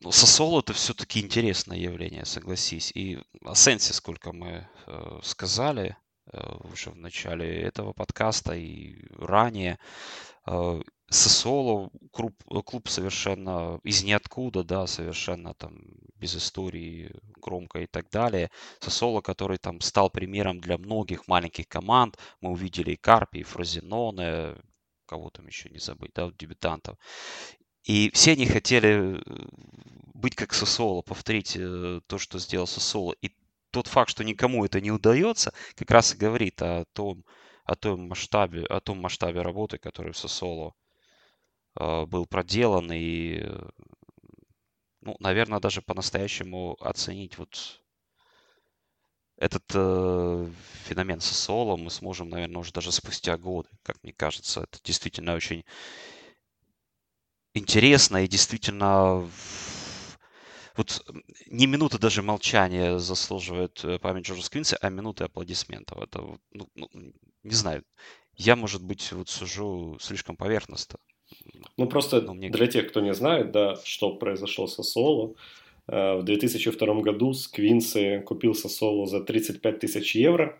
[0.00, 2.92] ну, Сосоло это все-таки интересное явление, согласись.
[2.94, 5.96] И о Сенсе, сколько мы э, сказали,
[6.32, 9.78] Э, уже в начале этого подкаста и ранее.
[10.46, 10.80] Э,
[11.10, 12.34] Сосоло клуб,
[12.64, 15.74] клуб совершенно из ниоткуда, да, совершенно там
[16.24, 17.10] без истории
[17.42, 18.50] громко и так далее.
[18.80, 22.16] Сосоло, который там стал примером для многих маленьких команд.
[22.40, 24.56] Мы увидели и Карпи, и Фрозеноне,
[25.06, 26.96] кого там еще не забыть, да, дебютантов.
[27.82, 29.22] И все они хотели э,
[30.14, 33.14] быть как Сосоло, повторить э, то, что сделал Сосоло.
[33.20, 33.30] И
[33.70, 37.22] тот факт, что никому это не удается, как раз и говорит о том,
[37.66, 40.72] о том масштабе, о том масштабе работы, который в Сосоло
[41.78, 42.90] э, был проделан.
[42.92, 43.42] И,
[45.04, 47.80] ну, наверное, даже по-настоящему оценить вот
[49.36, 50.50] этот э,
[50.84, 54.62] феномен Сосоло мы сможем, наверное, уже даже спустя годы, как мне кажется.
[54.62, 55.64] Это действительно очень
[57.54, 59.28] интересно и действительно
[60.76, 61.04] вот
[61.46, 65.98] не минуты даже молчания заслуживает э, память Джорджа Сквинса, а минуты аплодисментов.
[65.98, 66.20] Это,
[66.52, 66.88] ну, ну,
[67.42, 67.84] не знаю,
[68.34, 70.98] я, может быть, вот сужу слишком поверхностно.
[71.76, 72.50] Ну, просто мне...
[72.50, 75.34] для тех, кто не знает, да, что произошло со Соло,
[75.88, 80.58] э, в 2002 году Сквинсы купил Сосоло за 35 тысяч евро,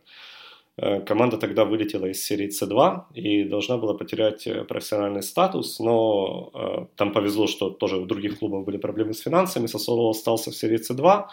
[0.76, 6.88] Э, команда тогда вылетела из серии C2 и должна была потерять э, профессиональный статус, но
[6.96, 10.78] там повезло, что тоже у других клубов были проблемы с финансами, Сосоло остался в серии
[10.78, 11.26] C2,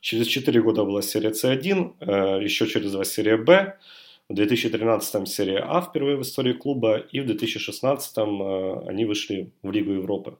[0.00, 3.76] через 4 года была серия C1, э, еще через 2 серия B,
[4.28, 8.22] в 2013 серия А впервые в истории клуба, и в 2016 э,
[8.86, 10.38] они вышли в Лигу Европы.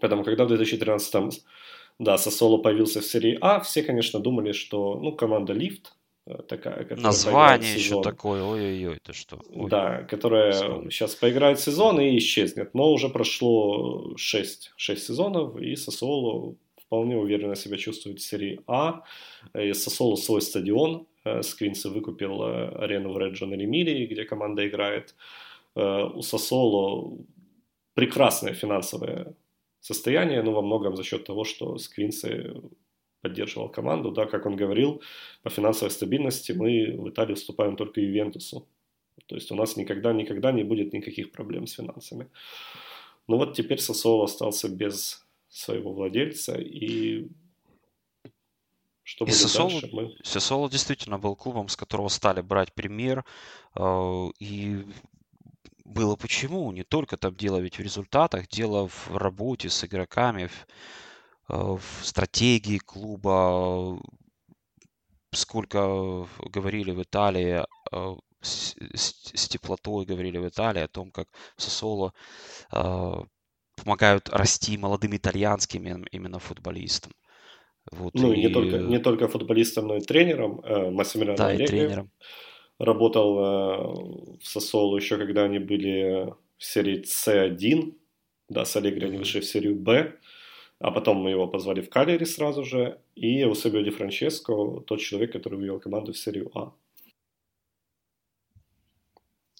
[0.00, 1.42] Поэтому, когда в 2013
[1.98, 5.94] да, Сосоло появился в серии А, все, конечно, думали, что ну, команда Лифт,
[6.30, 9.40] Э, такая, Название еще такое, ой-ой-ой, это что?
[9.50, 9.70] Ой.
[9.70, 10.90] Да, которая Вспомнил.
[10.90, 12.74] сейчас поиграет сезон и исчезнет.
[12.74, 19.02] Но уже прошло 6, 6 сезонов, и Сосоло вполне уверенно себя чувствует в серии А.
[19.54, 21.06] И Сосоло свой стадион.
[21.30, 25.14] Э, Сквинсы выкупил э, арену в Реджон Эмилии, где команда играет.
[25.76, 27.16] У Сосоло
[27.94, 29.34] прекрасное финансовое
[29.80, 32.54] состояние, но во многом за счет того, что Сквинсы
[33.20, 35.00] поддерживал команду, да, как он говорил,
[35.42, 38.66] по финансовой стабильности мы в Италии уступаем только Ювентусу.
[39.26, 42.28] То есть у нас никогда-никогда не будет никаких проблем с финансами.
[43.28, 47.28] Ну вот теперь Сосоло остался без своего владельца, и
[49.10, 49.90] что и Сосоло, дальше?
[49.92, 50.16] Мы...
[50.22, 53.24] Сосоло действительно был клубом, с которого стали брать пример,
[53.76, 54.86] э, и
[55.84, 60.66] было почему, не только там дело ведь в результатах, дело в работе с игроками, в
[61.50, 64.00] Э, в стратегии клуба,
[65.32, 71.28] сколько говорили в Италии э, с, с, с теплотой говорили в Италии о том, как
[71.56, 72.14] Сосоло
[72.72, 73.14] э,
[73.76, 77.12] помогают расти молодым итальянским именно футболистам.
[77.92, 80.60] Вот, ну и не только, не только футболистам, но и тренером.
[80.64, 82.10] Э, Массимилиано да, и тренером.
[82.78, 87.94] Работал э, в Сосоло еще, когда они были в серии С1.
[88.48, 90.16] Да, с Аллегри они вышли в серию Б.
[90.78, 93.00] А потом мы его позвали в Калери сразу же.
[93.14, 94.54] И Усебио Ди Франческо,
[94.86, 96.72] тот человек, который вывел команду в серию А.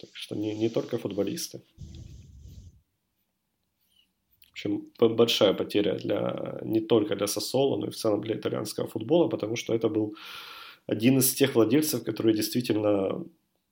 [0.01, 1.61] Так что не, не только футболисты.
[4.61, 9.29] Общем, большая потеря для, не только для Сосоло, но и в целом для итальянского футбола,
[9.29, 10.17] потому что это был
[10.87, 13.25] один из тех владельцев, которые действительно,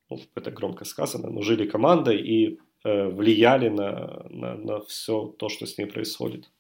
[0.09, 5.51] ну, это громко сказано, но жили командой и э, влияли на, на, на все то,
[5.51, 6.51] что с ней происходит.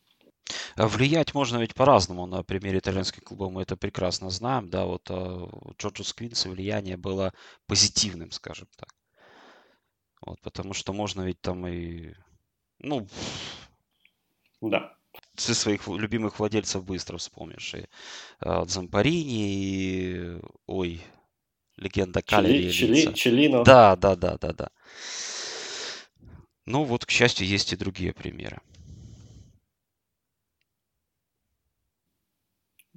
[0.76, 2.26] А влиять можно ведь по-разному.
[2.26, 4.68] На примере итальянских клубов мы это прекрасно знаем.
[4.68, 7.32] Да, вот а, у Джорджа Сквинса влияние было
[7.66, 8.90] позитивным, скажем так.
[10.20, 12.12] Вот, потому что можно ведь там и,
[12.78, 13.06] ну,
[14.60, 14.94] да.
[15.34, 17.74] Ты своих любимых владельцев быстро вспомнишь.
[17.74, 17.86] И
[18.40, 21.00] а, Зампарини, и, ой,
[21.76, 22.70] легенда Калери.
[22.70, 23.64] Чили, Челино.
[23.64, 24.70] Да, да, да, да, да.
[26.66, 28.60] Ну вот, к счастью, есть и другие примеры.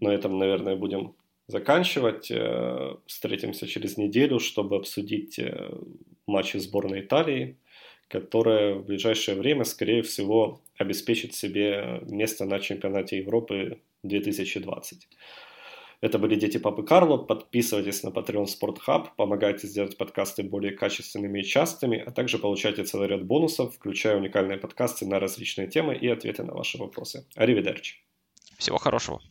[0.01, 1.15] на этом, наверное, будем
[1.47, 2.29] заканчивать.
[2.31, 5.71] Э, встретимся через неделю, чтобы обсудить э,
[6.27, 7.57] матчи сборной Италии,
[8.11, 15.07] которая в ближайшее время, скорее всего, обеспечит себе место на чемпионате Европы 2020.
[16.01, 17.17] Это были «Дети Папы Карло».
[17.17, 22.83] Подписывайтесь на Patreon Sport Hub, помогайте сделать подкасты более качественными и частыми, а также получайте
[22.83, 27.25] целый ряд бонусов, включая уникальные подкасты на различные темы и ответы на ваши вопросы.
[27.35, 27.97] Аривидерчи.
[28.57, 29.21] Всего хорошего.